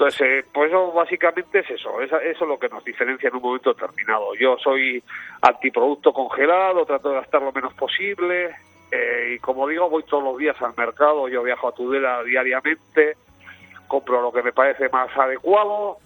Entonces, 0.00 0.20
eh, 0.22 0.44
pues 0.50 0.70
eso 0.70 0.92
básicamente 0.92 1.58
es 1.58 1.68
eso, 1.68 2.00
eso, 2.00 2.18
es 2.18 2.40
lo 2.40 2.58
que 2.58 2.70
nos 2.70 2.82
diferencia 2.82 3.28
en 3.28 3.36
un 3.36 3.42
momento 3.42 3.74
determinado. 3.74 4.34
Yo 4.34 4.56
soy 4.56 5.02
antiproducto 5.42 6.14
congelado, 6.14 6.86
trato 6.86 7.10
de 7.10 7.16
gastar 7.16 7.42
lo 7.42 7.52
menos 7.52 7.74
posible, 7.74 8.56
eh, 8.90 9.34
y 9.34 9.38
como 9.40 9.68
digo, 9.68 9.90
voy 9.90 10.02
todos 10.04 10.24
los 10.24 10.38
días 10.38 10.56
al 10.62 10.72
mercado, 10.74 11.28
yo 11.28 11.42
viajo 11.42 11.68
a 11.68 11.72
Tudela 11.72 12.22
diariamente, 12.22 13.18
compro 13.88 14.22
lo 14.22 14.32
que 14.32 14.42
me 14.42 14.52
parece 14.52 14.88
más 14.88 15.14
adecuado 15.14 15.98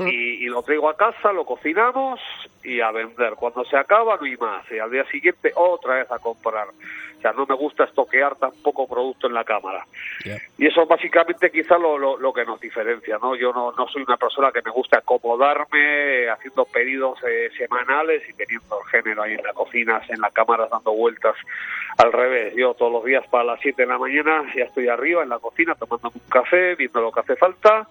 mm. 0.00 0.08
y, 0.08 0.46
lo 0.46 0.62
traigo 0.62 0.88
a 0.88 0.96
casa, 0.96 1.32
lo 1.32 1.44
cocinamos 1.44 2.20
y 2.62 2.80
a 2.80 2.90
vender. 2.90 3.34
Cuando 3.34 3.64
se 3.64 3.76
acaba 3.76 4.16
no 4.16 4.24
hay 4.24 4.36
más 4.36 4.70
y 4.70 4.78
al 4.78 4.90
día 4.90 5.04
siguiente 5.04 5.52
otra 5.54 5.96
vez 5.96 6.10
a 6.10 6.18
comprar. 6.18 6.68
O 6.68 7.22
sea, 7.22 7.32
no 7.32 7.44
me 7.44 7.54
gusta 7.54 7.84
estoquear 7.84 8.36
tampoco 8.36 8.88
producto 8.88 9.26
en 9.26 9.34
la 9.34 9.44
cámara. 9.44 9.84
Y 10.56 10.66
eso 10.66 10.86
básicamente 10.86 11.50
quizá 11.50 11.76
lo, 11.76 11.98
lo, 11.98 12.32
que 12.32 12.46
nos 12.46 12.58
diferencia, 12.58 13.18
¿no? 13.20 13.34
Yo 13.34 13.52
no, 13.52 13.72
no 13.72 13.86
soy 13.88 14.02
una 14.02 14.16
persona 14.16 14.50
que 14.50 14.62
me 14.62 14.70
gusta 14.70 14.98
acomodarme 14.98 16.30
haciendo 16.30 16.64
pedidos 16.64 17.18
eh, 17.28 17.50
semanales 17.58 18.22
y 18.26 18.32
teniendo 18.32 18.80
el 18.80 18.88
género 18.88 19.22
ahí 19.22 19.34
en 19.34 19.42
la 19.42 19.52
cocina, 19.52 20.00
en 20.08 20.18
la 20.18 20.30
cámara 20.30 20.66
dando 20.70 20.92
vueltas 20.92 21.36
al 21.98 22.10
revés. 22.10 22.54
Yo 22.56 22.72
todos 22.72 22.90
los 22.90 23.04
días 23.04 23.26
para 23.28 23.44
las 23.44 23.60
7 23.60 23.82
de 23.82 23.88
la 23.88 23.98
mañana 23.98 24.50
ya 24.56 24.64
estoy 24.64 24.88
arriba 24.88 25.22
en 25.22 25.28
la 25.28 25.38
cocina 25.38 25.74
tomando 25.74 26.10
un 26.14 26.22
café, 26.30 26.74
viendo 26.74 27.02
lo 27.02 27.12
que 27.12 27.20
hace 27.20 27.36
falta 27.36 27.86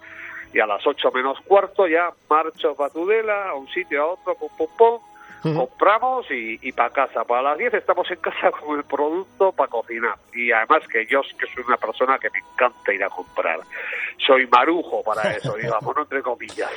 y 0.53 0.59
a 0.59 0.65
las 0.65 0.85
8 0.85 1.11
menos 1.11 1.39
cuarto 1.41 1.87
ya 1.87 2.11
marcho 2.29 2.75
para 2.75 2.89
Tudela, 2.89 3.49
a 3.49 3.55
un 3.55 3.67
sitio, 3.69 4.01
a 4.01 4.05
otro, 4.07 4.35
pum, 4.35 4.49
pum, 4.57 4.67
pum, 4.77 4.99
compramos 5.55 6.25
y, 6.29 6.71
para 6.71 6.89
casa. 6.89 7.23
Para 7.23 7.41
las 7.41 7.57
10 7.57 7.73
estamos 7.75 8.09
en 8.11 8.17
casa 8.17 8.51
con 8.59 8.77
el 8.77 8.83
producto 8.83 9.51
para 9.51 9.69
cocinar. 9.69 10.15
Y 10.33 10.51
además 10.51 10.87
que 10.87 11.05
yo 11.05 11.21
que 11.21 11.47
soy 11.53 11.63
una 11.67 11.77
persona 11.77 12.17
que 12.19 12.29
me 12.29 12.39
encanta 12.39 12.93
ir 12.93 13.03
a 13.03 13.09
comprar. 13.09 13.59
Soy 14.17 14.47
marujo 14.47 15.03
para 15.03 15.31
eso, 15.31 15.53
digamos, 15.61 15.95
no 15.95 16.01
entre 16.01 16.21
comillas. 16.21 16.71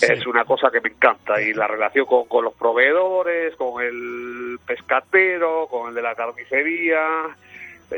Es 0.00 0.26
una 0.26 0.44
cosa 0.44 0.72
que 0.72 0.80
me 0.80 0.88
encanta 0.88 1.40
y 1.40 1.54
la 1.54 1.68
relación 1.68 2.04
con, 2.06 2.24
con 2.24 2.44
los 2.44 2.54
proveedores, 2.54 3.54
con 3.54 3.80
el 3.80 4.58
pescatero, 4.66 5.68
con 5.68 5.88
el 5.88 5.94
de 5.94 6.02
la 6.02 6.16
carnicería, 6.16 7.28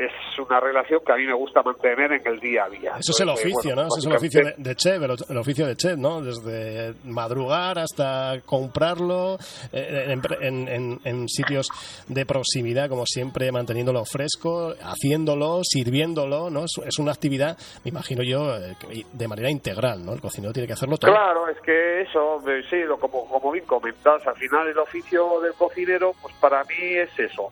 es 0.05 0.39
una 0.39 0.59
relación 0.59 1.01
que 1.05 1.11
a 1.11 1.15
mí 1.15 1.25
me 1.25 1.33
gusta 1.33 1.61
mantener 1.61 2.13
en 2.13 2.27
el 2.27 2.39
día 2.39 2.65
a 2.65 2.69
día. 2.69 2.91
Eso 2.99 3.11
es 3.11 3.19
el 3.19 3.29
oficio, 3.29 3.75
¿no? 3.75 3.87
Eso 3.87 3.99
es 3.99 4.05
el 4.05 4.15
oficio 4.15 4.41
de, 4.57 4.75
chef, 4.75 5.01
el, 5.01 5.37
oficio 5.37 5.67
de 5.67 5.75
chef, 5.75 5.97
¿no? 5.97 6.21
Desde 6.21 6.93
madrugar 7.05 7.79
hasta 7.79 8.39
comprarlo 8.45 9.37
eh, 9.71 10.15
en, 10.41 11.29
sitios 11.29 11.67
de 12.07 12.25
proximidad, 12.25 12.89
como 12.89 13.05
siempre, 13.05 13.51
manteniéndolo 13.51 14.03
fresco, 14.05 14.73
haciéndolo, 14.81 15.61
sirviéndolo, 15.63 16.49
¿no? 16.49 16.65
Es, 16.65 16.99
una 16.99 17.11
actividad, 17.11 17.57
me 17.83 17.89
imagino 17.89 18.23
yo, 18.23 18.55
eh, 18.57 18.75
de 19.11 19.27
manera 19.27 19.49
integral, 19.49 20.05
¿no? 20.05 20.13
El 20.13 20.21
cocinero 20.21 20.53
tiene 20.53 20.67
que 20.67 20.73
hacerlo 20.73 20.97
todo. 20.97 21.11
Claro, 21.11 21.47
es 21.47 21.59
que 21.61 22.01
eso, 22.01 22.41
sí, 22.69 22.77
como, 22.99 23.27
como 23.27 23.51
bien 23.51 23.65
comentas, 23.65 24.25
al 24.25 24.35
final 24.35 24.67
el 24.67 24.77
oficio 24.77 25.39
del 25.41 25.53
cocinero, 25.53 26.13
pues 26.21 26.33
para 26.35 26.63
mí 26.63 26.75
es 26.79 27.17
eso. 27.19 27.51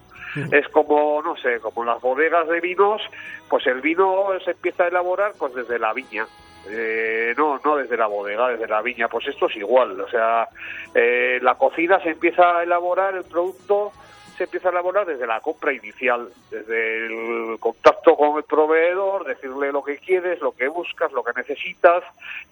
Es 0.52 0.68
como, 0.70 1.22
no 1.22 1.38
sé, 1.38 1.60
como 1.62 1.86
las 1.86 2.02
bodegas 2.02 2.35
de 2.44 2.60
vinos, 2.60 3.02
pues 3.50 3.66
el 3.68 3.82
vino 3.82 4.28
se 4.44 4.52
empieza 4.52 4.84
a 4.84 4.88
elaborar 4.88 5.34
pues 5.38 5.54
desde 5.54 5.80
la 5.80 5.94
viña. 5.94 6.28
Eh, 6.68 7.34
no, 7.38 7.60
no 7.64 7.76
desde 7.78 7.96
la 7.96 8.08
bodega, 8.08 8.50
desde 8.50 8.68
la 8.68 8.82
viña. 8.82 9.08
Pues 9.08 9.28
esto 9.28 9.48
es 9.48 9.56
igual. 9.56 10.00
O 10.00 10.10
sea, 10.10 10.48
eh, 10.94 11.40
la 11.42 11.56
cocina 11.56 12.00
se 12.02 12.10
empieza 12.10 12.58
a 12.58 12.64
elaborar, 12.64 13.16
el 13.16 13.24
producto 13.24 13.92
se 14.38 14.44
empieza 14.46 14.70
a 14.70 14.72
elaborar 14.72 15.06
desde 15.06 15.28
la 15.28 15.40
compra 15.40 15.72
inicial, 15.72 16.30
desde 16.52 17.06
el 17.06 17.58
contacto 17.60 18.18
con 18.18 18.38
el 18.38 18.44
proveedor, 18.44 19.26
decirle 19.26 19.72
lo 19.72 19.84
que 19.84 19.98
quieres, 19.98 20.42
lo 20.42 20.52
que 20.52 20.68
buscas, 20.68 21.12
lo 21.14 21.24
que 21.24 21.32
necesitas, 21.36 22.04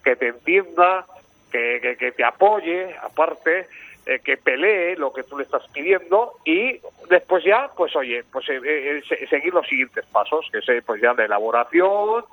que 0.04 0.16
te 0.16 0.30
entienda, 0.30 1.06
que, 1.52 1.96
que, 2.00 2.12
te 2.12 2.24
apoye, 2.24 2.96
aparte, 3.02 3.68
eh, 4.06 4.20
que 4.20 4.38
pelee 4.38 4.96
lo 4.96 5.14
que 5.14 5.24
tú 5.24 5.38
le 5.38 5.44
estás 5.44 5.64
pidiendo 5.74 6.34
y 6.46 6.80
después 7.10 7.44
ya, 7.44 7.70
pues 7.76 7.96
oye, 7.96 8.24
pues 8.32 8.46
seguir 8.46 9.54
los 9.54 9.68
siguientes 9.68 10.06
pasos, 10.08 10.46
que 10.52 10.60
es 10.60 10.84
pues 10.84 11.02
ya 11.02 11.14
de 11.14 11.26
elaboración, 11.26 12.24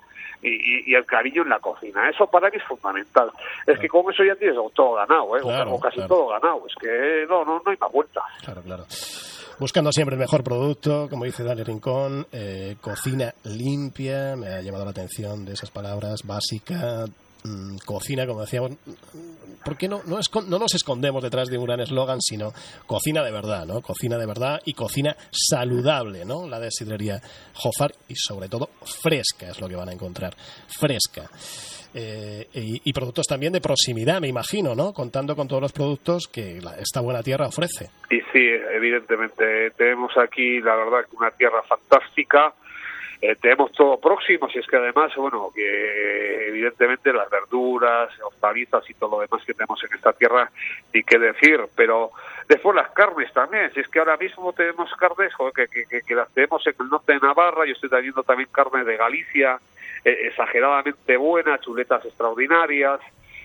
y, 0.42 0.94
el 0.94 1.04
cariño 1.04 1.42
en 1.42 1.50
la 1.50 1.58
cocina. 1.58 2.08
Eso 2.08 2.26
para 2.26 2.48
mí 2.50 2.56
es 2.56 2.64
fundamental. 2.64 3.30
Es 3.66 3.78
que 3.78 3.88
con 3.88 4.10
eso 4.12 4.24
ya 4.24 4.34
tienes 4.36 4.56
todo 4.74 4.94
ganado, 4.94 5.36
¿eh? 5.36 5.40
o 5.42 5.78
casi 5.78 6.00
todo 6.06 6.28
ganado. 6.28 6.64
Es 6.66 6.74
que 6.80 7.26
no, 7.28 7.44
no, 7.44 7.60
no 7.64 7.70
hay 7.70 7.76
más 7.78 7.92
vuelta. 7.92 8.22
Claro, 8.42 8.62
claro. 8.62 8.84
Buscando 9.58 9.92
siempre 9.92 10.14
el 10.14 10.20
mejor 10.20 10.42
producto, 10.42 11.06
como 11.10 11.26
dice 11.26 11.44
Dani 11.44 11.62
Rincón, 11.62 12.26
eh, 12.32 12.76
cocina 12.80 13.34
limpia, 13.44 14.34
me 14.34 14.46
ha 14.46 14.62
llamado 14.62 14.86
la 14.86 14.92
atención 14.92 15.44
de 15.44 15.52
esas 15.52 15.70
palabras, 15.70 16.22
básica, 16.24 17.04
Mm, 17.42 17.78
cocina, 17.86 18.26
como 18.26 18.42
decíamos, 18.42 18.72
¿por 19.64 19.76
qué 19.78 19.88
no, 19.88 20.02
no, 20.04 20.18
no 20.46 20.58
nos 20.58 20.74
escondemos 20.74 21.22
detrás 21.22 21.48
de 21.48 21.56
un 21.56 21.64
gran 21.64 21.80
eslogan, 21.80 22.20
sino 22.20 22.52
cocina 22.86 23.24
de 23.24 23.32
verdad, 23.32 23.64
¿no? 23.66 23.80
Cocina 23.80 24.18
de 24.18 24.26
verdad 24.26 24.60
y 24.64 24.74
cocina 24.74 25.16
saludable, 25.30 26.24
¿no? 26.26 26.46
La 26.46 26.60
de 26.60 26.70
sidrería 26.70 27.20
Jofar 27.54 27.92
y 28.08 28.14
sobre 28.14 28.48
todo 28.48 28.68
fresca 29.02 29.48
es 29.48 29.60
lo 29.60 29.68
que 29.68 29.76
van 29.76 29.88
a 29.88 29.92
encontrar, 29.92 30.34
fresca. 30.68 31.30
Eh, 31.92 32.46
y, 32.54 32.92
productos 32.92 33.26
también 33.26 33.52
de 33.52 33.60
proximidad, 33.60 34.20
me 34.20 34.28
imagino, 34.28 34.76
¿no? 34.76 34.92
Contando 34.92 35.34
con 35.34 35.48
todos 35.48 35.62
los 35.62 35.72
productos 35.72 36.28
que 36.28 36.60
esta 36.78 37.00
buena 37.00 37.22
tierra 37.22 37.48
ofrece. 37.48 37.90
Y 38.10 38.20
sí, 38.32 38.48
evidentemente, 38.72 39.72
tenemos 39.72 40.16
aquí, 40.16 40.60
la 40.60 40.76
verdad, 40.76 41.00
una 41.18 41.32
tierra 41.32 41.62
fantástica, 41.62 42.54
eh, 43.22 43.36
tenemos 43.36 43.70
todo 43.72 44.00
próximo, 44.00 44.48
si 44.48 44.60
es 44.60 44.66
que 44.66 44.76
además, 44.76 45.14
bueno, 45.14 45.50
que 45.54 46.48
evidentemente 46.48 47.12
las 47.12 47.28
verduras, 47.28 48.08
hortalizas 48.22 48.88
y 48.88 48.94
todo 48.94 49.16
lo 49.16 49.20
demás 49.20 49.44
que 49.44 49.52
tenemos 49.52 49.82
en 49.84 49.94
esta 49.94 50.14
tierra, 50.14 50.50
ni 50.94 51.02
qué 51.02 51.18
decir, 51.18 51.60
pero 51.76 52.12
después 52.48 52.74
las 52.74 52.90
carnes 52.92 53.30
también, 53.34 53.70
si 53.74 53.80
es 53.80 53.88
que 53.88 53.98
ahora 53.98 54.16
mismo 54.16 54.54
tenemos 54.54 54.90
carnes 54.96 55.32
que, 55.54 56.02
que, 56.02 56.14
las 56.14 56.32
tenemos 56.32 56.66
en 56.66 56.74
el 56.80 56.88
norte 56.88 57.12
de 57.12 57.20
Navarra, 57.20 57.66
yo 57.66 57.72
estoy 57.72 57.90
trayendo 57.90 58.22
también 58.22 58.48
carne 58.50 58.84
de 58.84 58.96
Galicia, 58.96 59.58
eh, 60.02 60.16
exageradamente 60.28 61.18
buena, 61.18 61.58
chuletas 61.58 62.02
extraordinarias, 62.06 63.00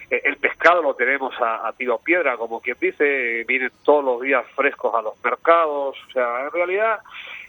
eh, 0.09 0.21
el 0.23 0.37
pescado 0.37 0.81
lo 0.83 0.93
tenemos 0.93 1.33
a, 1.41 1.67
a, 1.67 1.73
tiro 1.73 1.97
piedra, 1.97 2.37
como 2.37 2.61
quien 2.61 2.77
dice, 2.79 3.43
vienen 3.45 3.71
todos 3.83 4.05
los 4.05 4.21
días 4.21 4.45
frescos 4.55 4.95
a 4.95 5.01
los 5.01 5.21
mercados, 5.21 5.97
o 6.07 6.11
sea, 6.13 6.45
en 6.45 6.51
realidad 6.51 6.99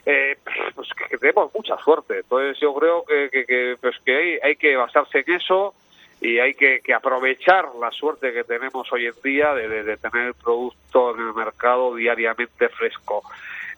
eh, 0.06 0.38
pues 0.74 0.88
que, 0.94 1.18
tenemos 1.18 1.52
mucha 1.52 1.76
suerte. 1.78 2.18
Entonces 2.20 2.58
yo 2.60 2.72
creo 2.74 3.04
que, 3.04 3.28
que, 3.30 3.76
pues 3.80 3.96
que 4.04 4.16
hay, 4.16 4.38
hay, 4.42 4.56
que 4.56 4.76
basarse 4.76 5.24
en 5.26 5.34
eso 5.34 5.74
y 6.20 6.38
hay 6.38 6.54
que, 6.54 6.80
aprovechar 6.94 7.66
la 7.80 7.90
suerte 7.90 8.32
que 8.32 8.44
tenemos 8.44 8.90
hoy 8.92 9.06
en 9.06 9.14
día 9.22 9.52
de, 9.52 9.82
de 9.82 9.96
tener 9.96 10.28
el 10.28 10.34
producto 10.34 11.14
en 11.14 11.26
el 11.26 11.34
mercado 11.34 11.94
diariamente 11.96 12.68
fresco. 12.68 13.22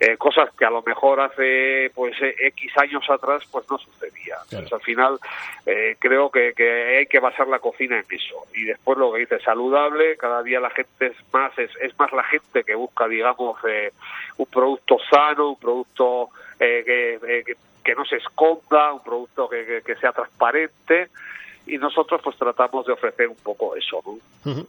Eh, 0.00 0.16
cosas 0.16 0.48
que 0.56 0.64
a 0.64 0.70
lo 0.70 0.80
mejor 0.82 1.18
hace 1.18 1.90
pues 1.92 2.14
eh, 2.22 2.32
X 2.38 2.70
años 2.78 3.04
atrás 3.10 3.42
pues 3.50 3.68
no 3.68 3.78
sucedía. 3.78 4.36
al 4.52 4.80
final 4.80 5.18
eh, 5.66 5.96
creo 5.98 6.30
que, 6.30 6.54
hay 6.98 7.06
que 7.06 7.18
basar 7.18 7.48
la 7.48 7.58
cocina 7.58 7.98
en 7.98 8.04
eso. 8.08 8.46
Y 8.54 8.64
después 8.64 8.96
lo 8.96 9.12
que 9.12 9.20
dice, 9.20 9.40
saludable, 9.40 10.16
cada 10.16 10.44
día 10.44 10.60
la 10.60 10.70
gente 10.70 11.06
es 11.06 11.16
más, 11.32 11.58
es, 11.58 11.72
es 11.80 11.98
más 11.98 12.12
la 12.12 12.22
gente 12.22 12.62
que 12.62 12.76
busca, 12.76 13.08
digamos, 13.08 13.58
un 14.36 14.46
producto 14.46 14.98
sano, 15.10 15.50
un 15.50 15.58
producto 15.58 16.28
que, 16.56 17.56
que, 17.82 17.94
no 17.96 18.04
se 18.04 18.16
esconda, 18.16 18.92
un 18.92 19.02
producto 19.02 19.48
que, 19.48 19.82
que, 19.84 19.96
sea 19.96 20.12
transparente 20.12 21.08
y 21.66 21.76
nosotros 21.76 22.20
pues 22.22 22.36
tratamos 22.36 22.86
de 22.86 22.92
ofrecer 22.92 23.26
un 23.26 23.36
poco 23.36 23.74
eso. 23.74 24.00
¿no? 24.06 24.64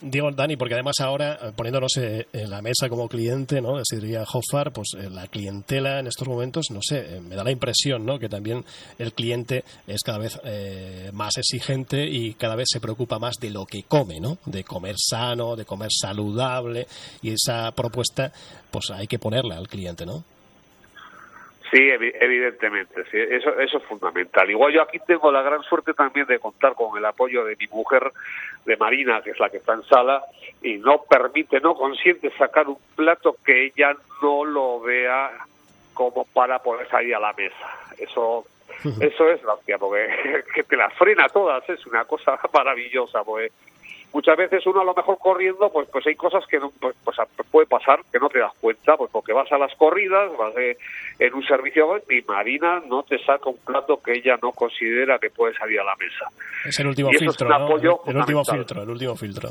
Digo, 0.00 0.30
Dani, 0.30 0.56
porque 0.56 0.74
además 0.74 1.00
ahora, 1.00 1.38
eh, 1.42 1.52
poniéndonos 1.54 1.96
eh, 1.98 2.26
en 2.32 2.50
la 2.50 2.62
mesa 2.62 2.88
como 2.88 3.08
cliente, 3.08 3.60
¿no? 3.60 3.76
De 3.76 3.84
Sidrería 3.84 4.24
Hoffar, 4.24 4.72
pues 4.72 4.94
eh, 4.98 5.10
la 5.10 5.26
clientela 5.26 6.00
en 6.00 6.06
estos 6.06 6.26
momentos, 6.26 6.70
no 6.70 6.80
sé, 6.82 7.20
me 7.20 7.36
da 7.36 7.44
la 7.44 7.50
impresión, 7.50 8.06
¿no? 8.06 8.18
Que 8.18 8.28
también 8.28 8.64
el 8.98 9.12
cliente 9.12 9.64
es 9.86 10.02
cada 10.02 10.18
vez 10.18 10.40
más 11.12 11.36
exigente 11.36 12.06
y 12.06 12.34
cada 12.34 12.56
vez 12.56 12.68
se 12.70 12.80
preocupa 12.80 13.18
más 13.18 13.36
de 13.40 13.50
lo 13.50 13.66
que 13.66 13.84
come, 13.84 14.20
¿no? 14.20 14.38
De 14.46 14.64
comer 14.64 14.96
sano, 14.98 15.56
de 15.56 15.64
comer 15.64 15.90
saludable 15.92 16.86
y 17.20 17.30
esa 17.30 17.70
propuesta, 17.72 18.32
pues 18.70 18.90
hay 18.90 19.06
que 19.06 19.18
ponerla 19.18 19.56
al 19.56 19.68
cliente, 19.68 20.06
¿no? 20.06 20.24
Sí, 21.72 21.78
evidentemente, 21.88 23.02
sí, 23.10 23.16
eso, 23.16 23.58
eso 23.58 23.78
es 23.78 23.84
fundamental. 23.84 24.50
Igual 24.50 24.74
yo 24.74 24.82
aquí 24.82 24.98
tengo 25.06 25.32
la 25.32 25.40
gran 25.40 25.62
suerte 25.62 25.94
también 25.94 26.26
de 26.26 26.38
contar 26.38 26.74
con 26.74 26.98
el 26.98 27.04
apoyo 27.06 27.46
de 27.46 27.56
mi 27.56 27.66
mujer, 27.68 28.12
de 28.66 28.76
Marina, 28.76 29.22
que 29.22 29.30
es 29.30 29.40
la 29.40 29.48
que 29.48 29.56
está 29.56 29.72
en 29.72 29.82
sala, 29.84 30.22
y 30.60 30.76
no 30.76 31.02
permite, 31.08 31.60
no 31.60 31.74
consiente 31.74 32.30
sacar 32.36 32.68
un 32.68 32.76
plato 32.94 33.36
que 33.42 33.64
ella 33.64 33.96
no 34.22 34.44
lo 34.44 34.80
vea 34.80 35.30
como 35.94 36.26
para 36.26 36.58
poder 36.58 36.86
salir 36.88 37.14
a 37.14 37.20
la 37.20 37.32
mesa. 37.32 37.78
Eso 37.96 38.44
eso 39.00 39.30
es 39.30 39.42
la 39.42 39.54
hostia, 39.54 39.78
porque 39.78 40.08
que 40.54 40.64
te 40.64 40.76
las 40.76 40.92
frena 40.94 41.26
todas, 41.28 41.66
es 41.70 41.86
una 41.86 42.04
cosa 42.04 42.38
maravillosa, 42.52 43.24
pues 43.24 43.50
muchas 44.12 44.36
veces 44.36 44.66
uno 44.66 44.80
a 44.80 44.84
lo 44.84 44.94
mejor 44.94 45.18
corriendo, 45.18 45.70
pues 45.70 45.88
pues 45.90 46.06
hay 46.06 46.14
cosas 46.14 46.44
que 46.46 46.58
no, 46.58 46.70
pues, 46.80 46.94
pues 47.04 47.18
puede 47.50 47.66
pasar 47.66 48.00
que 48.10 48.18
no 48.18 48.28
te 48.28 48.38
das 48.38 48.52
cuenta, 48.60 48.96
pues 48.96 49.10
porque 49.10 49.32
vas 49.32 49.50
a 49.52 49.58
las 49.58 49.74
corridas, 49.76 50.30
vas 50.38 50.54
en 51.18 51.34
un 51.34 51.44
servicio 51.44 52.02
y 52.08 52.22
Marina 52.22 52.82
no 52.86 53.02
te 53.02 53.18
saca 53.24 53.48
un 53.48 53.58
plato 53.58 54.00
que 54.02 54.12
ella 54.12 54.38
no 54.42 54.52
considera 54.52 55.18
que 55.18 55.30
puede 55.30 55.54
salir 55.54 55.80
a 55.80 55.84
la 55.84 55.96
mesa. 55.96 56.26
Es 56.64 56.78
el 56.80 56.86
último 56.88 57.10
filtro, 57.10 57.48
¿no? 57.48 57.76
el, 58.06 58.16
último 58.16 58.44
filtro, 58.44 58.82
el 58.82 58.90
último 58.90 59.16
filtro. 59.16 59.50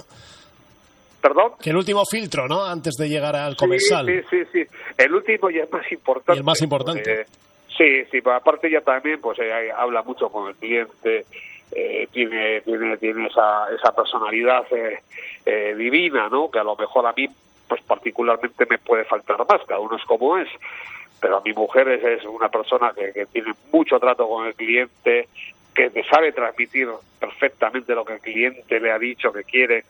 ¿Perdón? 1.21 1.52
Que 1.62 1.69
el 1.69 1.78
último 1.78 2.04
filtro, 2.06 2.47
¿no? 2.47 2.65
Antes 2.65 2.95
de 2.95 3.08
llegar 3.08 3.36
al 3.36 3.56
comensal. 3.56 4.08
Sí, 4.08 4.21
sí, 4.30 4.43
sí, 4.52 4.76
El 4.97 5.13
último 5.13 5.52
y 5.52 5.60
el 5.60 5.69
más 5.69 5.91
importante. 5.91 6.39
el 6.39 6.43
más 6.43 6.62
importante. 6.62 7.26
sí, 7.78 8.06
sí, 8.06 8.21
pero 8.21 8.36
aparte 8.36 8.71
ya 8.71 8.82
también 8.82 9.21
pues 9.21 9.38
eh, 9.39 9.71
habla 9.76 10.02
mucho 10.02 10.30
con 10.30 10.50
el 10.50 10.56
cliente, 10.56 11.26
eh, 11.72 12.08
tiene, 12.12 12.62
tiene, 12.62 12.98
tiene 12.98 13.28
esa, 13.28 13.68
esa 13.74 13.96
personalidad 13.96 14.66
eh, 14.72 15.00
eh, 15.46 15.76
divina, 15.78 16.30
¿no? 16.30 16.50
Que 16.52 16.60
a 16.60 16.64
lo 16.64 16.76
mejor 16.76 17.06
a 17.06 17.14
mí, 17.14 17.30
pues 17.68 17.82
particularmente 17.84 18.66
me 18.70 18.78
puede 18.78 19.06
faltar 19.06 19.46
más, 19.48 19.62
cada 19.68 19.80
uno 19.80 19.96
es 19.96 20.04
como 20.06 20.38
es. 20.38 20.50
Pero 21.20 21.38
a 21.38 21.42
mi 21.42 21.54
mujer 21.54 21.88
es, 21.88 22.26
una 22.26 22.50
persona 22.50 22.94
que, 22.96 23.14
que 23.14 23.26
tiene 23.28 23.54
mucho 23.72 24.00
trato 24.00 24.28
con 24.28 24.48
el 24.48 24.56
cliente, 24.56 25.28
que 25.74 26.04
sabe 26.10 26.34
transmitir 26.34 26.90
perfectamente 27.20 27.96
lo 27.96 28.04
que 28.04 28.14
el 28.14 28.20
cliente 28.20 28.80
le 28.80 28.92
ha 28.92 29.00
dicho 29.00 29.32
que 29.32 29.44
quiere 29.44 29.86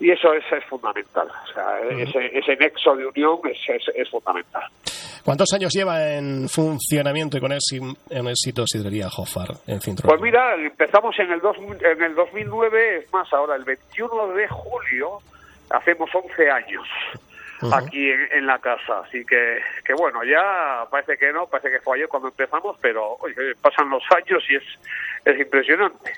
y 0.00 0.10
eso 0.10 0.32
es, 0.34 0.44
es 0.52 0.64
fundamental. 0.64 1.28
O 1.28 1.52
sea, 1.52 1.80
ese, 1.90 2.38
ese, 2.38 2.56
nexo 2.56 2.96
de 2.96 3.06
unión 3.06 3.38
es, 3.44 3.86
es, 3.94 4.10
fundamental. 4.10 4.62
¿Cuántos 5.24 5.52
años 5.52 5.72
lleva 5.72 6.14
en 6.14 6.48
funcionamiento 6.48 7.36
y 7.36 7.40
con 7.40 7.52
en 7.52 8.26
éxito 8.28 8.66
Sidrería 8.66 9.06
Hoffar 9.06 9.48
en 9.66 9.78
Pues 9.78 10.20
mira, 10.20 10.54
empezamos 10.56 11.16
en 11.18 11.30
el, 11.30 11.40
dos, 11.40 11.56
en 11.58 12.02
el 12.02 12.14
2009, 12.14 12.98
es 12.98 13.12
más, 13.12 13.32
ahora 13.32 13.54
el 13.54 13.64
21 13.64 14.34
de 14.34 14.48
julio 14.48 15.18
hacemos 15.70 16.10
11 16.12 16.50
años 16.50 16.86
aquí 17.70 18.10
en, 18.10 18.46
la 18.46 18.58
casa. 18.58 19.00
Así 19.06 19.24
que, 19.24 19.58
que 19.84 19.94
bueno, 19.94 20.24
ya 20.24 20.84
parece 20.90 21.16
que 21.16 21.32
no, 21.32 21.46
parece 21.46 21.70
que 21.70 21.80
fue 21.80 21.96
ayer 21.96 22.08
cuando 22.08 22.28
empezamos, 22.28 22.76
pero 22.80 23.16
pasan 23.60 23.90
los 23.90 24.02
años 24.10 24.42
y 24.48 24.56
es, 24.56 24.64
es 25.24 25.40
impresionante. 25.40 26.12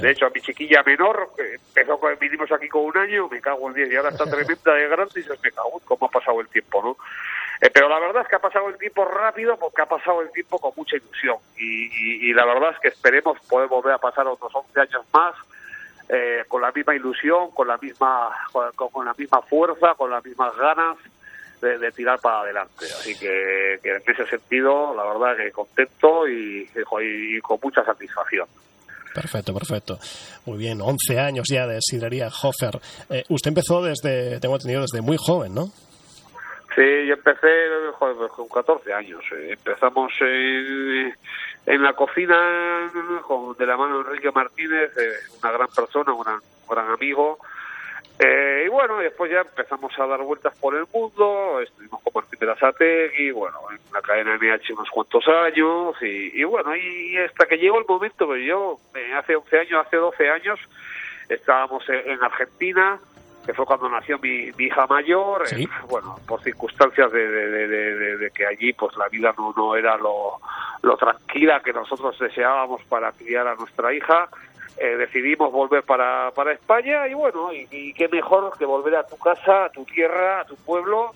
De 0.00 0.10
hecho, 0.10 0.26
a 0.26 0.30
mi 0.30 0.40
chiquilla 0.40 0.82
menor, 0.84 1.30
empezó, 1.38 1.98
vinimos 2.20 2.50
aquí 2.52 2.68
con 2.68 2.84
un 2.84 2.96
año, 2.96 3.28
me 3.28 3.40
cago 3.40 3.68
en 3.68 3.74
10 3.74 3.92
y 3.92 3.96
ahora 3.96 4.10
está 4.10 4.24
tremenda 4.24 4.74
de 4.74 4.88
grande 4.88 5.20
y 5.20 5.22
se 5.22 5.32
me 5.42 5.50
cago 5.50 5.80
cómo 5.84 6.06
ha 6.06 6.10
pasado 6.10 6.40
el 6.40 6.48
tiempo, 6.48 6.82
¿no? 6.82 6.96
Eh, 7.60 7.70
pero 7.72 7.88
la 7.88 7.98
verdad 7.98 8.22
es 8.22 8.28
que 8.28 8.36
ha 8.36 8.40
pasado 8.40 8.68
el 8.68 8.78
tiempo 8.78 9.04
rápido 9.04 9.56
porque 9.56 9.82
ha 9.82 9.86
pasado 9.86 10.22
el 10.22 10.30
tiempo 10.32 10.58
con 10.58 10.72
mucha 10.76 10.96
ilusión 10.96 11.36
y, 11.56 12.28
y 12.28 12.34
la 12.34 12.44
verdad 12.44 12.70
es 12.72 12.80
que 12.80 12.88
esperemos 12.88 13.38
poder 13.48 13.68
volver 13.68 13.94
a 13.94 13.98
pasar 13.98 14.26
otros 14.26 14.52
11 14.54 14.80
años 14.80 15.06
más 15.12 15.34
eh, 16.08 16.44
con 16.48 16.60
la 16.60 16.70
misma 16.72 16.94
ilusión, 16.94 17.50
con 17.52 17.68
la 17.68 17.78
misma, 17.78 18.30
con, 18.74 19.04
la 19.04 19.14
misma 19.14 19.42
fuerza, 19.42 19.94
con 19.96 20.10
las 20.10 20.24
mismas 20.24 20.54
ganas 20.56 20.98
de, 21.60 21.92
tirar 21.92 22.20
para 22.20 22.40
adelante. 22.40 22.84
Así 22.84 23.18
que, 23.18 23.74
en 23.82 24.02
ese 24.06 24.26
sentido, 24.26 24.94
la 24.94 25.04
verdad 25.04 25.36
que 25.36 25.50
contento 25.50 26.28
y, 26.28 26.68
con 27.42 27.58
mucha 27.62 27.82
satisfacción. 27.84 28.46
Perfecto, 29.14 29.54
perfecto. 29.54 29.98
Muy 30.44 30.58
bien, 30.58 30.80
11 30.82 31.18
años 31.18 31.46
ya 31.48 31.66
de 31.66 31.78
sidrería 31.80 32.28
Hofer. 32.28 32.80
Eh, 33.08 33.24
usted 33.28 33.48
empezó 33.48 33.80
desde, 33.80 34.40
tengo 34.40 34.56
entendido, 34.56 34.82
desde 34.82 35.00
muy 35.00 35.16
joven, 35.18 35.54
¿no? 35.54 35.70
Sí, 36.74 37.06
yo 37.06 37.14
empecé 37.14 37.48
joder, 37.92 38.28
con 38.30 38.48
14 38.48 38.92
años. 38.92 39.22
eh. 39.32 39.52
Empezamos 39.52 40.12
en, 40.20 41.82
la 41.82 41.92
cocina 41.92 42.90
con, 43.22 43.56
de 43.56 43.66
la 43.66 43.76
mano 43.76 44.02
de 44.02 44.10
Enrique 44.10 44.32
Martínez, 44.32 44.90
eh, 44.96 45.12
una 45.40 45.52
gran 45.52 45.68
persona, 45.68 46.12
un 46.12 46.24
gran, 46.68 46.90
amigo. 46.90 47.38
Eh, 48.18 48.64
y 48.66 48.68
bueno, 48.68 48.98
después 48.98 49.30
ya 49.30 49.40
empezamos 49.40 49.96
a 49.98 50.06
dar 50.06 50.22
vueltas 50.22 50.56
por 50.58 50.74
el 50.74 50.84
mundo, 50.92 51.60
estuvimos 51.60 52.00
con 52.02 52.12
Martín 52.14 52.38
Berasategui, 52.40 53.30
bueno, 53.32 53.58
en 53.70 53.78
la 53.92 54.00
cadena 54.02 54.36
NH 54.36 54.72
unos 54.72 54.88
cuantos 54.90 55.26
años, 55.28 55.96
y, 56.00 56.40
y 56.40 56.44
bueno, 56.44 56.76
y 56.76 57.16
hasta 57.18 57.46
que 57.46 57.56
llegó 57.58 57.78
el 57.78 57.86
momento 57.88 58.28
que 58.32 58.44
yo, 58.44 58.78
eh, 58.94 59.14
hace 59.14 59.34
11 59.34 59.58
años, 59.58 59.86
hace 59.86 59.96
12 59.96 60.30
años, 60.30 60.60
estábamos 61.28 61.88
en, 61.88 62.08
en 62.08 62.22
Argentina, 62.22 63.00
que 63.44 63.52
fue 63.54 63.66
cuando 63.66 63.88
nació 63.88 64.18
mi, 64.18 64.50
mi 64.56 64.64
hija 64.64 64.86
mayor, 64.86 65.46
Sí. 65.48 65.64
eh, 65.64 65.68
bueno, 65.88 66.16
por 66.26 66.42
circunstancias 66.42 67.10
de, 67.12 67.28
de- 67.28 67.48
de- 67.48 67.68
de- 67.68 67.94
de- 67.96 68.16
de 68.18 68.30
que 68.30 68.46
allí 68.46 68.72
pues 68.72 68.96
la 68.96 69.08
vida 69.08 69.34
no, 69.36 69.52
no 69.56 69.76
era 69.76 69.96
lo, 69.96 70.38
lo 70.82 70.96
tranquila 70.96 71.60
que 71.64 71.72
nosotros 71.72 72.18
deseábamos 72.18 72.82
para 72.84 73.12
criar 73.12 73.46
a 73.46 73.54
nuestra 73.54 73.92
hija, 73.94 74.28
eh, 74.78 74.96
decidimos 74.96 75.52
volver 75.52 75.82
para, 75.84 76.30
para 76.32 76.52
España 76.52 77.06
y 77.06 77.14
bueno, 77.14 77.52
y, 77.52 77.66
y 77.70 77.92
qué 77.94 78.08
mejor 78.08 78.56
que 78.58 78.64
volver 78.64 78.96
a 78.96 79.06
tu 79.06 79.16
casa, 79.18 79.66
a 79.66 79.70
tu 79.70 79.84
tierra, 79.84 80.40
a 80.40 80.44
tu 80.44 80.56
pueblo. 80.56 81.12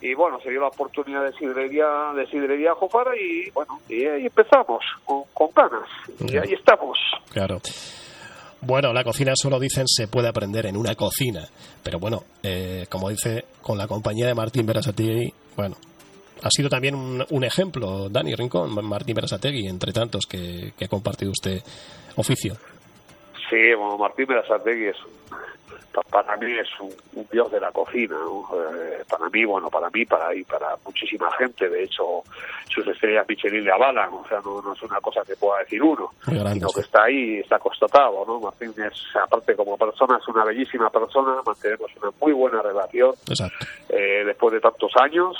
Y 0.00 0.14
bueno, 0.14 0.38
se 0.40 0.50
dio 0.50 0.60
la 0.60 0.68
oportunidad 0.68 1.24
de 1.24 1.32
sidrería, 1.32 2.12
de 2.14 2.24
sidrería 2.28 2.72
Jofara 2.74 3.16
y 3.16 3.50
bueno, 3.50 3.80
y 3.88 4.04
ahí 4.04 4.26
empezamos 4.26 4.84
con, 5.04 5.22
con 5.34 5.48
ganas. 5.52 5.88
Y 6.20 6.36
ahí 6.36 6.52
estamos. 6.52 6.96
Claro. 7.32 7.58
Bueno, 8.60 8.92
la 8.92 9.04
cocina 9.04 9.32
solo 9.36 9.60
dicen 9.60 9.86
se 9.86 10.08
puede 10.08 10.28
aprender 10.28 10.66
en 10.66 10.76
una 10.76 10.94
cocina, 10.94 11.46
pero 11.82 11.98
bueno, 12.00 12.24
eh, 12.42 12.86
como 12.90 13.08
dice 13.08 13.44
con 13.62 13.78
la 13.78 13.86
compañía 13.86 14.26
de 14.26 14.34
Martín 14.34 14.66
Berasategui, 14.66 15.32
bueno, 15.56 15.76
ha 16.42 16.50
sido 16.50 16.68
también 16.68 16.94
un, 16.94 17.44
ejemplo, 17.44 18.08
Dani 18.08 18.34
Rincón, 18.34 18.74
Martín 18.84 19.14
Berasategui, 19.14 19.68
entre 19.68 19.92
tantos 19.92 20.26
que, 20.26 20.72
que 20.76 20.84
ha 20.84 20.88
compartido 20.88 21.30
usted 21.30 21.62
oficio. 22.16 22.54
Sí, 23.48 23.74
bueno, 23.76 23.96
Martín 23.96 24.26
Berasategui 24.26 24.86
es 24.86 24.96
para 26.10 26.36
mí 26.36 26.52
es 26.52 26.68
un, 26.80 26.92
un 27.14 27.26
dios 27.30 27.50
de 27.50 27.60
la 27.60 27.72
cocina, 27.72 28.16
¿no? 28.16 28.48
Eh, 28.54 29.04
para 29.08 29.28
mí, 29.28 29.44
bueno, 29.44 29.68
para 29.70 29.90
mí, 29.90 30.04
para 30.04 30.34
y 30.34 30.44
para 30.44 30.76
muchísima 30.84 31.30
gente, 31.32 31.68
de 31.68 31.84
hecho, 31.84 32.22
sus 32.68 32.86
estrellas 32.86 33.26
Michelin 33.28 33.64
le 33.64 33.72
avalan, 33.72 34.12
o 34.12 34.26
sea, 34.28 34.40
no, 34.44 34.62
no 34.62 34.72
es 34.72 34.82
una 34.82 35.00
cosa 35.00 35.22
que 35.26 35.36
pueda 35.36 35.60
decir 35.60 35.82
uno, 35.82 36.10
grande, 36.26 36.54
sino 36.54 36.68
sí. 36.68 36.74
que 36.74 36.80
está 36.80 37.04
ahí, 37.04 37.38
está 37.38 37.58
constatado, 37.58 38.24
¿no? 38.26 38.40
Martín 38.40 38.74
es, 38.76 39.16
aparte 39.22 39.56
como 39.56 39.76
persona, 39.76 40.18
es 40.18 40.28
una 40.28 40.44
bellísima 40.44 40.90
persona, 40.90 41.42
mantenemos 41.44 41.90
una 42.00 42.10
muy 42.20 42.32
buena 42.32 42.62
relación, 42.62 43.14
eh, 43.88 44.22
después 44.24 44.54
de 44.54 44.60
tantos 44.60 44.92
años. 44.96 45.36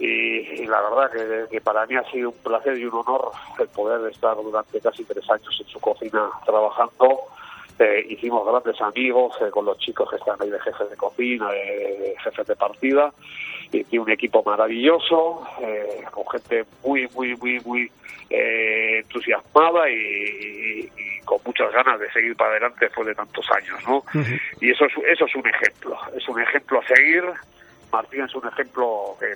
Y, 0.00 0.62
y 0.62 0.66
la 0.66 0.80
verdad 0.80 1.10
que, 1.10 1.50
que 1.50 1.60
para 1.60 1.84
mí 1.86 1.96
ha 1.96 2.08
sido 2.08 2.30
un 2.30 2.36
placer 2.36 2.78
y 2.78 2.84
un 2.84 2.94
honor 2.94 3.32
el 3.58 3.66
poder 3.66 4.08
estar 4.08 4.36
durante 4.36 4.80
casi 4.80 5.04
tres 5.04 5.28
años 5.28 5.60
en 5.60 5.66
su 5.66 5.80
cocina 5.80 6.30
trabajando. 6.46 7.18
Eh, 7.78 8.06
hicimos 8.08 8.44
grandes 8.46 8.80
amigos 8.80 9.36
eh, 9.40 9.50
con 9.50 9.64
los 9.64 9.78
chicos 9.78 10.10
que 10.10 10.16
están 10.16 10.36
ahí 10.40 10.50
de 10.50 10.58
jefes 10.60 10.90
de 10.90 10.96
cocina, 10.96 11.48
de, 11.50 12.14
jefes 12.24 12.46
de 12.46 12.56
partida. 12.56 13.12
Y 13.70 13.84
tiene 13.84 14.04
un 14.04 14.10
equipo 14.10 14.42
maravilloso, 14.44 15.46
eh, 15.60 16.02
con 16.10 16.28
gente 16.30 16.64
muy, 16.84 17.06
muy, 17.14 17.36
muy, 17.36 17.60
muy 17.60 17.92
eh, 18.30 18.98
entusiasmada 19.02 19.88
y, 19.90 19.94
y- 19.94 20.90
y 20.96 21.20
con 21.24 21.38
muchas 21.44 21.70
ganas 21.72 22.00
de 22.00 22.10
seguir 22.10 22.34
para 22.34 22.52
adelante 22.52 22.86
después 22.86 23.06
de 23.06 23.14
tantos 23.14 23.46
años, 23.50 23.78
¿no? 23.86 24.02
Y 24.60 24.70
eso 24.70 24.86
es, 24.86 24.92
eso 25.06 25.26
es 25.26 25.34
un 25.36 25.46
ejemplo, 25.46 25.98
es 26.16 26.26
un 26.28 26.40
ejemplo 26.40 26.80
a 26.80 26.86
seguir. 26.94 27.22
Martín 27.92 28.22
es 28.24 28.34
un 28.34 28.46
ejemplo 28.48 29.16
que, 29.20 29.34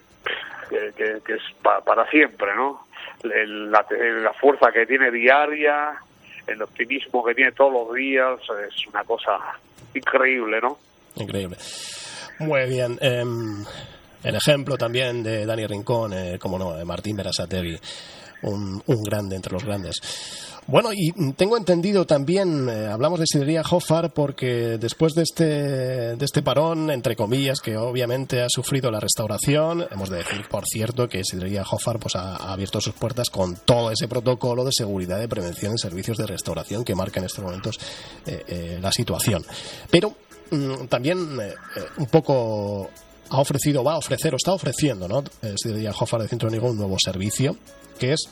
que, 0.70 0.92
que- 0.94 1.20
que 1.24 1.32
es 1.34 1.42
pa- 1.62 1.80
para 1.82 2.08
siempre, 2.10 2.54
¿no? 2.56 2.86
El- 3.22 3.70
La, 3.70 3.84
la 3.90 4.32
fuerza 4.32 4.72
que 4.72 4.86
tiene 4.86 5.10
diaria, 5.10 5.94
el 6.46 6.62
optimismo 6.62 7.24
que 7.24 7.34
tiene 7.34 7.52
todos 7.52 7.72
los 7.72 7.94
días, 7.94 8.40
es 8.68 8.86
una 8.86 9.04
cosa 9.04 9.38
increíble, 9.94 10.60
¿no? 10.60 10.78
Increíble. 11.16 11.56
Muy 12.38 12.68
bien. 12.68 12.98
em, 13.00 13.64
el 14.24 14.34
ejemplo 14.36 14.76
también 14.76 15.22
de 15.22 15.44
Dani 15.46 15.66
Rincón, 15.66 16.12
eh, 16.12 16.38
como 16.38 16.58
no, 16.58 16.74
de 16.74 16.84
Martín 16.84 17.16
Berasategui, 17.16 17.78
un, 18.42 18.82
grande 19.04 19.36
entre 19.36 19.52
los 19.52 19.64
grandes. 19.64 19.96
Bueno, 20.66 20.90
y 20.92 21.12
tengo 21.32 21.56
entendido 21.56 22.06
también, 22.06 22.68
eh, 22.68 22.86
hablamos 22.86 23.18
de 23.18 23.26
Sidrería 23.26 23.62
Hoffar 23.68 24.12
porque 24.12 24.78
después 24.78 25.12
de 25.14 25.22
este, 25.22 25.44
de 26.16 26.24
este 26.24 26.42
parón, 26.42 26.90
entre 26.90 27.16
comillas, 27.16 27.60
que 27.60 27.76
obviamente 27.76 28.42
ha 28.42 28.48
sufrido 28.48 28.90
la 28.90 29.00
restauración, 29.00 29.86
hemos 29.90 30.08
de 30.08 30.18
decir, 30.18 30.46
por 30.48 30.64
cierto, 30.66 31.08
que 31.08 31.24
Sidrería 31.24 31.64
Hoffar 31.68 31.98
pues, 31.98 32.14
ha, 32.14 32.36
abierto 32.36 32.80
sus 32.80 32.94
puertas 32.94 33.28
con 33.28 33.56
todo 33.56 33.90
ese 33.90 34.06
protocolo 34.06 34.64
de 34.64 34.70
seguridad 34.72 35.18
de 35.18 35.28
prevención 35.28 35.72
en 35.72 35.78
servicios 35.78 36.16
de 36.16 36.26
restauración 36.26 36.84
que 36.84 36.94
marca 36.94 37.18
en 37.18 37.26
estos 37.26 37.44
momentos 37.44 37.80
eh, 38.26 38.44
eh, 38.46 38.78
la 38.80 38.92
situación. 38.92 39.44
Pero 39.90 40.14
mm, 40.52 40.86
también 40.86 41.18
un 41.96 42.06
poco 42.06 42.88
ha 43.30 43.40
ofrecido, 43.40 43.82
va 43.82 43.94
a 43.94 43.98
ofrecer 43.98 44.32
o 44.32 44.36
está 44.36 44.52
ofreciendo, 44.52 45.08
¿no? 45.08 45.24
Sidrería 45.56 45.90
Hoffar 45.90 46.22
de 46.22 46.28
Centro 46.28 46.50
Nigo 46.50 46.70
un 46.70 46.76
nuevo 46.76 46.96
servicio 47.02 47.56
que 47.98 48.12
es 48.12 48.30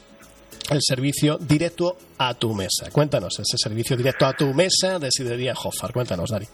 el 0.71 0.79
servicio 0.81 1.37
directo 1.39 1.97
a 2.19 2.35
tu 2.35 2.55
mesa. 2.55 2.91
Cuéntanos, 2.93 3.39
ese 3.39 3.57
servicio 3.57 3.97
directo 3.97 4.27
a 4.27 4.33
tu 4.33 4.53
mesa 4.55 4.99
de 4.99 5.11
Sidrería 5.11 5.55
Hoffar. 5.55 5.93
Cuéntanos, 5.93 6.31
Dari. 6.31 6.47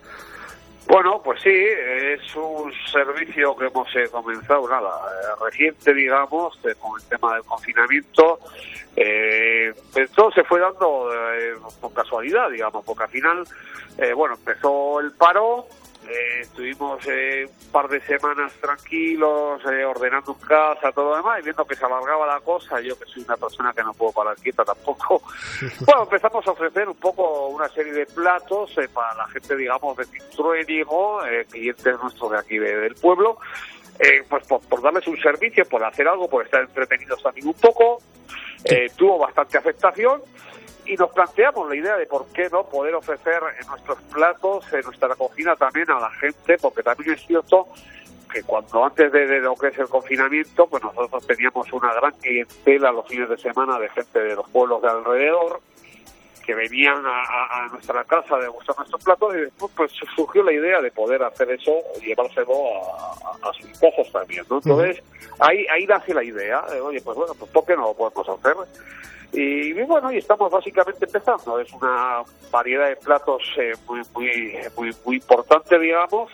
Bueno, 0.88 1.20
pues 1.22 1.40
sí, 1.42 1.50
es 1.50 2.36
un 2.36 2.72
servicio 2.92 3.56
que 3.56 3.66
hemos 3.66 3.88
eh, 3.96 4.08
comenzado, 4.08 4.68
nada, 4.68 4.88
eh, 4.88 5.44
reciente, 5.44 5.92
digamos, 5.92 6.56
con 6.78 7.00
el 7.00 7.08
tema 7.08 7.34
del 7.34 7.42
confinamiento. 7.42 8.38
Eh, 8.94 9.74
todo 10.14 10.30
se 10.30 10.44
fue 10.44 10.60
dando 10.60 11.12
eh, 11.12 11.54
por 11.80 11.92
casualidad, 11.92 12.50
digamos, 12.50 12.84
porque 12.84 13.02
al 13.02 13.10
final, 13.10 13.44
bueno, 14.14 14.36
empezó 14.36 15.00
el 15.00 15.10
paro, 15.12 15.66
eh, 16.08 16.40
estuvimos 16.42 16.98
eh, 17.06 17.46
un 17.66 17.70
par 17.72 17.88
de 17.88 18.00
semanas 18.02 18.52
tranquilos, 18.60 19.60
eh, 19.70 19.84
ordenando 19.84 20.36
en 20.40 20.46
casa, 20.46 20.92
todo 20.92 21.10
lo 21.10 21.16
demás, 21.16 21.40
y 21.40 21.44
viendo 21.44 21.64
que 21.64 21.74
se 21.74 21.84
alargaba 21.84 22.26
la 22.26 22.40
cosa, 22.40 22.80
yo 22.80 22.98
que 22.98 23.04
soy 23.06 23.22
una 23.24 23.36
persona 23.36 23.72
que 23.72 23.82
no 23.82 23.92
puedo 23.94 24.12
parar 24.12 24.36
quieta 24.36 24.64
tampoco, 24.64 25.22
bueno, 25.86 26.02
empezamos 26.04 26.46
a 26.46 26.50
ofrecer 26.52 26.88
un 26.88 26.96
poco 26.96 27.48
una 27.48 27.68
serie 27.68 27.92
de 27.92 28.06
platos 28.06 28.76
eh, 28.78 28.88
para 28.92 29.14
la 29.14 29.28
gente, 29.28 29.56
digamos, 29.56 29.96
de 29.96 30.04
Cintruénigo, 30.06 31.24
eh, 31.26 31.46
clientes 31.50 31.96
nuestros 32.02 32.30
de 32.30 32.38
aquí 32.38 32.58
de- 32.58 32.76
del 32.76 32.94
pueblo, 32.94 33.38
eh, 33.98 34.22
pues 34.28 34.46
por, 34.46 34.60
por 34.62 34.82
darles 34.82 35.06
un 35.06 35.16
servicio, 35.18 35.64
por 35.64 35.82
hacer 35.84 36.06
algo, 36.08 36.28
por 36.28 36.44
estar 36.44 36.60
entretenidos 36.62 37.22
también 37.22 37.46
un 37.48 37.54
poco. 37.54 37.98
Eh, 38.64 38.90
tuvo 38.96 39.18
bastante 39.18 39.58
aceptación 39.58 40.20
y 40.86 40.96
nos 40.96 41.10
planteamos 41.10 41.68
la 41.68 41.76
idea 41.76 41.96
de 41.96 42.06
por 42.06 42.26
qué 42.28 42.48
no 42.50 42.64
poder 42.64 42.94
ofrecer 42.94 43.40
en 43.60 43.66
nuestros 43.66 44.00
platos, 44.02 44.72
en 44.72 44.82
nuestra 44.82 45.14
cocina 45.14 45.56
también 45.56 45.90
a 45.90 46.00
la 46.00 46.10
gente, 46.12 46.56
porque 46.58 46.82
también 46.82 47.12
es 47.12 47.26
cierto 47.26 47.68
que 48.32 48.42
cuando 48.42 48.84
antes 48.84 49.10
de, 49.12 49.26
de 49.26 49.40
lo 49.40 49.54
que 49.54 49.68
es 49.68 49.78
el 49.78 49.88
confinamiento, 49.88 50.66
pues 50.66 50.82
nosotros 50.82 51.26
teníamos 51.26 51.72
una 51.72 51.92
gran 51.94 52.12
clientela 52.12 52.92
los 52.92 53.06
fines 53.06 53.28
de 53.28 53.38
semana 53.38 53.78
de 53.78 53.88
gente 53.90 54.18
de 54.20 54.34
los 54.34 54.48
pueblos 54.50 54.82
de 54.82 54.88
alrededor 54.88 55.60
que 56.46 56.54
venían 56.54 57.04
a, 57.04 57.64
a- 57.64 57.68
nuestra 57.68 58.04
casa 58.04 58.36
a 58.36 58.38
degustar 58.38 58.76
nuestros 58.78 59.02
platos 59.04 59.34
y 59.34 59.38
después 59.38 59.72
pues 59.76 59.92
surgió 60.14 60.42
la 60.44 60.52
idea 60.52 60.80
de 60.80 60.90
poder 60.92 61.22
hacer 61.24 61.50
eso 61.50 61.72
y 62.00 62.06
llevárselo 62.06 62.54
a, 62.54 63.12
a- 63.46 63.50
a 63.50 63.52
sus 63.52 63.66
casas 63.78 64.10
también, 64.12 64.44
¿no? 64.48 64.58
Entonces 64.64 65.02
ahí, 65.40 65.66
ahí 65.74 65.86
nace 65.86 66.14
la 66.14 66.22
idea, 66.24 66.62
de, 66.70 66.80
oye, 66.80 67.00
pues 67.02 67.16
bueno, 67.16 67.34
pues 67.38 67.50
¿por 67.50 67.66
qué 67.66 67.74
no 67.76 67.82
lo 67.88 67.94
podemos 67.94 68.28
hacer? 68.28 68.54
Y, 69.32 69.70
y 69.78 69.82
bueno, 69.82 70.10
y 70.12 70.18
estamos 70.18 70.50
básicamente 70.50 71.04
empezando. 71.04 71.58
Es 71.58 71.70
una 71.72 72.22
variedad 72.50 72.88
de 72.88 72.96
platos 72.96 73.42
eh, 73.58 73.72
muy, 73.86 74.00
muy, 74.14 74.56
muy, 74.76 74.96
muy 75.04 75.16
importante, 75.16 75.78
digamos. 75.78 76.30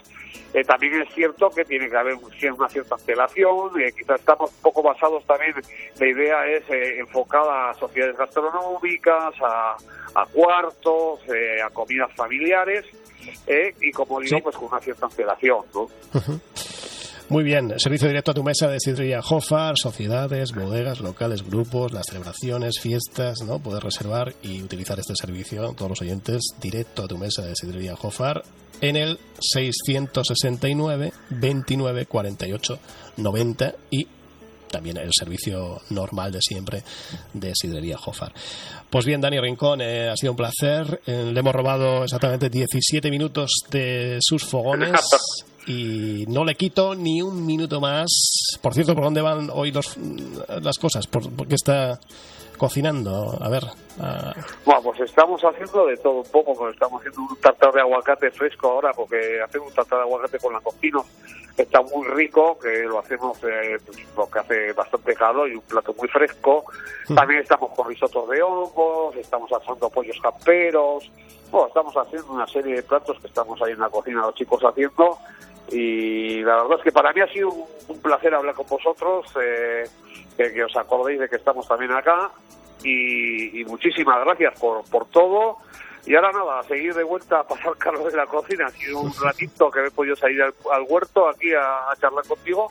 Eh, 0.54 0.62
también 0.64 1.00
es 1.02 1.14
cierto 1.14 1.48
que 1.50 1.64
tiene 1.64 1.88
que 1.88 1.96
haber 1.96 2.14
un- 2.14 2.54
una 2.58 2.68
cierta 2.68 2.94
antelación. 2.94 3.80
eh, 3.80 3.92
quizás 3.96 4.20
estamos 4.20 4.50
poco 4.62 4.82
basados 4.82 5.24
también. 5.26 5.54
La 5.98 6.06
idea 6.06 6.46
es 6.46 6.62
eh, 6.70 6.98
enfocada 7.00 7.70
a 7.70 7.74
sociedades 7.74 8.16
gastronómicas, 8.16 9.34
a, 9.42 9.76
a 10.14 10.26
cuartos, 10.26 11.20
eh, 11.34 11.60
a 11.62 11.70
comidas 11.70 12.12
familiares. 12.14 12.84
eh, 13.46 13.72
y 13.80 13.92
como 13.92 14.18
digo, 14.18 14.36
Sí. 14.38 14.42
pues 14.42 14.56
con 14.56 14.66
una 14.68 14.80
cierta 14.80 15.06
antelación, 15.06 15.64
¿no? 15.72 15.86
Muy 17.32 17.44
bien, 17.44 17.72
servicio 17.78 18.08
directo 18.08 18.32
a 18.32 18.34
tu 18.34 18.44
mesa 18.44 18.68
de 18.68 18.78
Sidrería 18.78 19.20
Hoffar, 19.20 19.78
sociedades, 19.78 20.52
bodegas, 20.52 21.00
locales, 21.00 21.42
grupos, 21.42 21.90
las 21.90 22.04
celebraciones, 22.04 22.78
fiestas, 22.78 23.40
¿no? 23.40 23.58
Poder 23.58 23.82
reservar 23.82 24.34
y 24.42 24.60
utilizar 24.60 25.00
este 25.00 25.14
servicio, 25.16 25.72
todos 25.72 25.92
los 25.92 26.02
oyentes, 26.02 26.42
directo 26.60 27.04
a 27.04 27.08
tu 27.08 27.16
mesa 27.16 27.40
de 27.40 27.56
Sidrería 27.56 27.94
Hoffar 27.94 28.42
en 28.82 28.96
el 28.96 29.18
669 29.40 31.14
29 31.30 32.04
48 32.04 32.78
90 33.16 33.74
y 33.88 34.06
también 34.70 34.98
el 34.98 35.10
servicio 35.18 35.80
normal 35.88 36.32
de 36.32 36.42
siempre 36.42 36.82
de 37.32 37.54
Sidrería 37.54 37.96
Hoffar. 38.04 38.34
Pues 38.90 39.06
bien, 39.06 39.22
Dani 39.22 39.40
Rincón, 39.40 39.80
eh, 39.80 40.10
ha 40.10 40.16
sido 40.18 40.32
un 40.32 40.36
placer. 40.36 41.00
Eh, 41.06 41.30
le 41.32 41.40
hemos 41.40 41.54
robado 41.54 42.04
exactamente 42.04 42.50
17 42.50 43.10
minutos 43.10 43.52
de 43.70 44.18
sus 44.20 44.44
fogones. 44.44 45.00
Y 45.66 46.24
no 46.28 46.44
le 46.44 46.54
quito 46.54 46.94
ni 46.94 47.22
un 47.22 47.44
minuto 47.44 47.80
más. 47.80 48.58
Por 48.60 48.74
cierto, 48.74 48.94
¿por 48.94 49.04
dónde 49.04 49.22
van 49.22 49.48
hoy 49.52 49.70
los, 49.70 49.96
las 50.48 50.78
cosas? 50.78 51.06
¿Por, 51.06 51.46
qué 51.46 51.54
está 51.54 51.98
cocinando? 52.56 53.38
A 53.40 53.48
ver. 53.48 53.64
Bueno, 54.64 54.82
pues 54.82 55.00
estamos 55.00 55.40
haciendo 55.42 55.86
de 55.86 55.96
todo 55.96 56.18
un 56.20 56.30
poco. 56.30 56.54
Pues 56.54 56.74
estamos 56.74 57.00
haciendo 57.00 57.22
un 57.22 57.36
tartar 57.40 57.72
de 57.72 57.80
aguacate 57.80 58.30
fresco 58.30 58.70
ahora, 58.70 58.92
porque 58.94 59.40
hacemos 59.44 59.68
un 59.68 59.74
tartar 59.74 59.98
de 59.98 60.04
aguacate 60.04 60.38
con 60.38 60.52
la 60.52 60.60
cocina 60.60 60.98
está 61.56 61.82
muy 61.82 62.06
rico, 62.08 62.58
que 62.58 62.84
lo 62.84 62.98
hacemos 62.98 63.38
eh, 63.44 63.78
pues, 63.84 63.98
porque 64.14 64.38
hace 64.38 64.72
bastante 64.72 65.14
calor 65.14 65.50
y 65.50 65.54
un 65.54 65.62
plato 65.62 65.94
muy 65.98 66.08
fresco. 66.08 66.64
Mm. 67.08 67.14
También 67.14 67.40
estamos 67.40 67.72
con 67.72 67.88
risotos 67.88 68.28
de 68.28 68.42
hongos, 68.42 69.16
estamos 69.16 69.50
asando 69.52 69.90
pollos 69.90 70.18
camperos. 70.22 71.10
Bueno, 71.50 71.68
estamos 71.68 71.94
haciendo 71.94 72.32
una 72.32 72.46
serie 72.46 72.76
de 72.76 72.82
platos 72.82 73.18
que 73.20 73.26
estamos 73.26 73.60
ahí 73.60 73.72
en 73.72 73.80
la 73.80 73.90
cocina 73.90 74.22
los 74.22 74.34
chicos 74.34 74.62
haciendo. 74.62 75.18
Y 75.72 76.42
la 76.42 76.62
verdad 76.62 76.78
es 76.78 76.84
que 76.84 76.92
para 76.92 77.12
mí 77.12 77.20
ha 77.20 77.32
sido 77.32 77.48
un, 77.88 78.00
placer 78.00 78.34
hablar 78.34 78.54
con 78.54 78.66
vosotros, 78.66 79.26
eh, 79.42 79.84
que, 80.36 80.62
os 80.62 80.76
acordéis 80.76 81.20
de 81.20 81.28
que 81.28 81.36
estamos 81.36 81.66
también 81.66 81.92
acá. 81.92 82.30
Y, 82.84 83.60
y 83.60 83.64
muchísimas 83.64 84.24
gracias 84.24 84.58
por, 84.58 84.84
por 84.90 85.06
todo. 85.06 85.58
Y 86.06 86.14
ahora 86.14 86.32
nada, 86.32 86.60
a 86.60 86.62
seguir 86.64 86.94
de 86.94 87.04
vuelta 87.04 87.40
a 87.40 87.44
pasar 87.44 87.76
Carlos 87.78 88.10
de 88.10 88.16
la 88.16 88.26
cocina. 88.26 88.66
Ha 88.66 88.70
sido 88.70 89.00
un 89.00 89.12
ratito 89.22 89.70
que 89.70 89.86
he 89.86 89.90
podido 89.90 90.16
salir 90.16 90.42
al, 90.42 90.52
huerto 90.88 91.28
aquí 91.28 91.52
a, 91.52 91.94
charlar 92.00 92.26
contigo. 92.26 92.70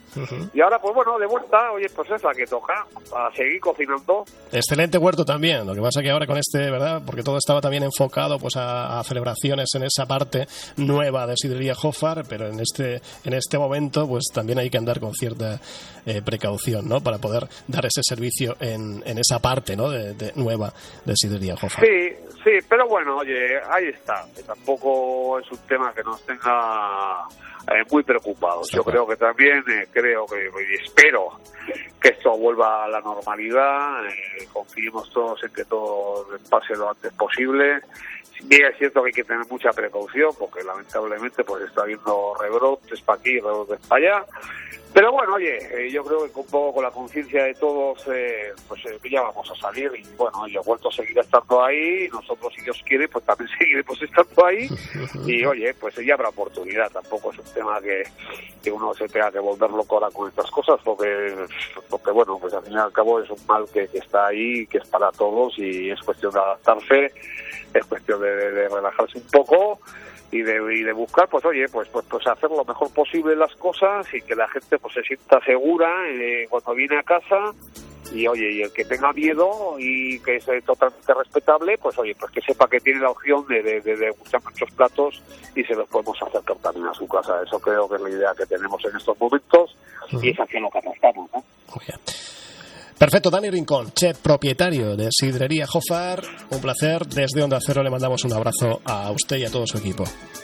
Y 0.54 0.62
ahora, 0.62 0.80
pues 0.80 0.94
bueno, 0.94 1.18
de 1.18 1.26
vuelta, 1.26 1.72
oye, 1.72 1.88
pues 1.96 2.10
es 2.12 2.24
la 2.24 2.34
que 2.34 2.46
toca, 2.46 2.86
a 3.16 3.32
seguir 3.36 3.60
cocinando. 3.62 4.26
Excelente 4.52 4.98
huerto 4.98 5.24
también. 5.24 5.66
Lo 5.66 5.74
que 5.74 5.82
pasa 5.82 6.02
que 6.02 6.10
ahora 6.10 6.28
con 6.28 6.38
este, 6.38 6.70
¿verdad? 6.70 7.02
Porque 7.06 7.24
todo 7.24 7.38
estaba 7.38 7.62
también 7.62 7.84
enfocado 7.84 8.38
pues 8.40 8.56
a, 8.58 9.02
celebraciones 9.04 9.70
en 9.76 9.84
esa 9.84 10.06
parte 10.06 10.48
nueva 10.78 11.26
de 11.26 11.36
Sidrería 11.36 11.76
Jofar, 11.76 12.24
pero 12.28 12.48
en 12.48 12.60
este, 12.60 13.02
en 13.24 13.34
este 13.34 13.58
momento, 13.58 14.08
pues 14.08 14.26
también 14.34 14.60
hay 14.60 14.70
que 14.70 14.78
andar 14.78 15.00
con 15.00 15.14
cierta 15.14 15.60
eh, 16.06 16.22
precaución, 16.24 16.88
¿no? 16.88 17.02
Para 17.02 17.18
poder 17.20 17.48
dar 17.68 17.86
ese 17.86 18.02
servicio 18.04 18.56
en, 18.60 19.04
en 19.06 19.18
esa 19.18 19.40
parte, 19.40 19.76
¿no? 19.76 19.90
De, 19.90 20.32
nueva 20.36 20.74
de 21.06 21.14
Sidrería 21.16 21.56
Jofar. 21.56 21.86
Sí, 21.86 22.16
sí, 22.44 22.52
pero 22.68 22.88
bueno, 22.88 23.21
oye, 23.22 23.60
ahí 23.70 23.88
está. 23.88 24.26
tampoco 24.46 25.40
es 25.40 25.52
un 25.52 25.60
tema 25.68 25.94
que 25.94 26.04
nos 26.04 26.24
tenga 26.26 27.28
eh, 27.68 27.84
muy 27.92 28.04
preocupados. 28.04 28.70
Yo 28.72 28.84
creo 28.84 29.08
que 29.08 29.16
también, 29.16 29.64
eh, 29.70 29.88
creo 29.92 30.26
que 30.26 30.46
y 30.46 30.84
espero 30.84 31.40
que 32.02 32.10
esto 32.10 32.36
vuelva 32.38 32.86
a 32.86 32.88
la 32.88 33.00
normalidad. 33.00 34.06
Eh, 34.08 34.48
confiemos 34.52 35.12
todos 35.12 35.44
en 35.44 35.54
que 35.54 35.66
todo 35.66 36.28
pase 36.50 36.76
lo 36.76 36.90
antes 36.90 37.14
posible. 37.14 37.82
Bien 38.44 38.66
es 38.66 38.78
cierto 38.80 39.04
que 39.04 39.10
hay 39.10 39.14
que 39.14 39.24
tener 39.24 39.46
mucha 39.52 39.70
precaución 39.70 40.32
porque 40.38 40.64
lamentablemente 40.64 41.44
pues 41.44 41.64
está 41.64 41.84
habiendo 41.84 42.34
rebrotes 42.40 43.00
para 43.02 43.20
aquí, 43.20 43.40
rebrotes 43.40 43.80
para 43.88 44.02
allá. 44.02 44.26
Pero 44.94 45.14
bueno, 45.14 45.36
oye, 45.36 45.58
eh, 45.72 45.90
yo 45.90 46.04
creo 46.04 46.26
que 46.26 46.40
un 46.40 46.46
poco 46.48 46.74
con 46.74 46.84
la 46.84 46.92
conciencia 46.92 47.46
de 47.46 47.54
todos, 47.54 48.06
eh, 48.14 48.52
pues 48.68 48.86
eh, 48.86 49.00
ya 49.10 49.22
vamos 49.22 49.50
a 49.50 49.56
salir 49.56 49.90
y 49.96 50.04
bueno, 50.18 50.46
yo 50.48 50.62
vuelto 50.64 50.90
a 50.90 50.92
seguir 50.92 51.18
estando 51.18 51.64
ahí, 51.64 52.10
nosotros 52.12 52.54
si 52.54 52.62
Dios 52.62 52.82
quiere, 52.86 53.08
pues 53.08 53.24
también 53.24 53.50
seguiremos 53.58 54.02
estando 54.02 54.46
ahí. 54.46 54.68
Y 55.26 55.46
oye, 55.46 55.74
pues 55.76 55.96
ya 55.96 56.16
habrá 56.16 56.28
oportunidad, 56.28 56.92
tampoco 56.92 57.32
es 57.32 57.40
un 57.40 57.54
tema 57.54 57.80
que, 57.80 58.04
que 58.62 58.72
uno 58.72 58.94
se 58.94 59.08
tenga 59.08 59.32
que 59.32 59.40
volver 59.40 59.70
loco 59.72 59.96
ahora 59.96 60.10
con 60.12 60.28
estas 60.28 60.52
cosas, 60.52 60.78
porque, 60.84 61.36
porque 61.90 62.12
bueno, 62.12 62.38
pues 62.38 62.54
al 62.54 62.64
fin 62.64 62.74
y 62.74 62.78
al 62.78 62.92
cabo 62.92 63.22
es 63.22 63.30
un 63.30 63.46
mal 63.48 63.64
que, 63.74 63.88
está 63.94 64.28
ahí, 64.28 64.68
que 64.68 64.80
es 64.80 64.88
para 64.90 65.10
todos 65.14 65.58
y 65.58 65.90
es 65.90 66.02
cuestión 66.02 66.34
de 66.34 66.40
adaptarse, 66.40 67.14
es 67.74 67.86
cuestión 67.86 68.20
de 68.20 68.68
relajarse 68.68 69.20
un 69.20 69.28
poco 69.28 69.80
y 70.32 70.42
de, 70.42 70.76
y 70.76 70.84
de 70.84 70.94
buscar 70.94 71.28
pues 71.28 71.44
oye 71.46 71.68
pues, 71.70 71.90
pues 71.90 72.06
pues 72.10 72.26
hacer 72.28 72.50
lo 72.50 72.64
mejor 72.64 72.92
posible 72.94 73.36
las 73.36 73.54
cosas 73.56 74.08
y 74.14 74.22
que 74.22 74.36
la 74.36 74.48
gente 74.48 74.78
pues 74.80 74.94
se 74.94 75.04
sienta 75.04 75.40
segura 75.46 75.90
eh, 76.10 76.48
cuando 76.50 76.74
viene 76.74 76.98
a 76.98 77.04
casa 77.04 77.54
y 78.14 78.28
oye 78.28 78.52
y 78.52 78.62
el 78.62 78.72
que 78.74 78.86
tenga 78.86 79.14
miedo 79.14 79.76
y 79.78 80.20
que 80.20 80.38
es 80.38 80.46
totalmente 80.66 81.14
respetable 81.14 81.78
pues 81.78 81.98
oye 81.98 82.16
pues 82.16 82.32
que 82.32 82.42
sepa 82.42 82.68
que 82.68 82.80
tiene 82.80 83.02
la 83.02 83.12
opción 83.12 83.46
de, 83.48 83.62
de, 83.62 83.82
de, 83.82 84.12
buscar 84.12 84.42
muchos 84.44 84.70
platos 84.72 85.22
y 85.56 85.64
se 85.64 85.76
los 85.76 85.88
podemos 85.88 86.22
acercar 86.22 86.58
también 86.58 86.88
a 86.88 86.94
su 86.94 87.08
casa. 87.08 87.42
Eso 87.46 87.60
creo 87.60 87.88
que 87.90 87.96
es 87.96 88.02
la 88.02 88.10
idea 88.10 88.34
que 88.38 88.46
tenemos 88.46 88.84
en 88.86 88.96
estos 88.96 89.20
momentos 89.20 89.76
y 90.12 90.30
es 90.30 90.40
hacia 90.40 90.60
lo 90.60 90.70
que 90.70 90.80
apostamos 90.80 91.30
¿no? 91.34 91.44
Perfecto, 93.02 93.32
Dani 93.32 93.50
Rincón, 93.50 93.92
chef 93.94 94.20
propietario 94.20 94.96
de 94.96 95.08
Sidrería 95.10 95.66
Jofar. 95.66 96.22
Un 96.52 96.62
placer. 96.62 97.08
Desde 97.08 97.42
Onda 97.42 97.58
Cero 97.60 97.82
le 97.82 97.90
mandamos 97.90 98.24
un 98.26 98.34
abrazo 98.34 98.80
a 98.86 99.10
usted 99.10 99.38
y 99.38 99.46
a 99.46 99.50
todo 99.50 99.66
su 99.66 99.80
equipo. 99.80 100.04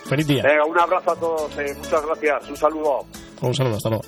Feliz 0.10 0.26
día. 0.26 0.42
Venga, 0.42 0.66
un 0.66 0.80
abrazo 0.80 1.12
a 1.12 1.16
todos. 1.18 1.52
Eh. 1.60 1.76
Muchas 1.78 2.04
gracias. 2.04 2.50
Un 2.50 2.58
saludo. 2.58 3.06
Un 3.42 3.54
saludo, 3.54 3.76
hasta 3.76 3.90
luego. 3.90 4.04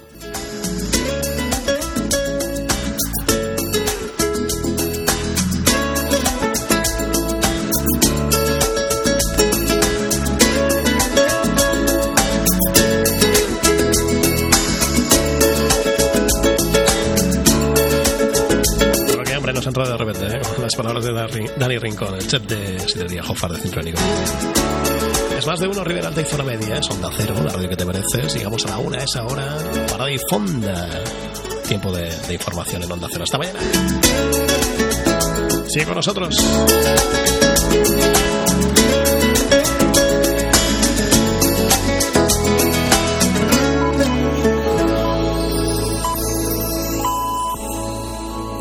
Palabras 20.82 21.04
de 21.04 21.50
Dani 21.58 21.78
Rincón, 21.78 22.16
el 22.16 22.26
chef 22.26 22.42
de 22.44 22.80
Sidería 22.80 23.22
Jofar 23.22 23.52
de 23.52 23.58
Centro 23.60 23.82
Es 25.38 25.46
más 25.46 25.60
de 25.60 25.68
uno, 25.68 25.84
Rivera 25.84 26.08
Alta 26.08 26.22
y 26.22 26.24
Zona 26.24 26.46
Media, 26.46 26.78
es 26.78 26.90
Onda 26.90 27.10
Cero, 27.18 27.36
la 27.44 27.52
radio 27.52 27.68
que 27.68 27.76
te 27.76 27.84
mereces. 27.84 28.34
Llegamos 28.34 28.66
a 28.66 28.70
la 28.70 28.78
una, 28.78 29.04
esa 29.04 29.26
hora, 29.26 29.58
parada 29.90 30.10
y 30.10 30.18
fonda. 30.30 31.04
Tiempo 31.68 31.92
de, 31.92 32.10
de 32.10 32.34
información 32.34 32.82
en 32.84 32.92
Onda 32.94 33.10
Cero. 33.12 33.26
Hasta 33.26 33.38
mañana. 33.38 33.60
Sigue 35.68 35.86
con 35.86 35.96
nosotros. 35.96 36.34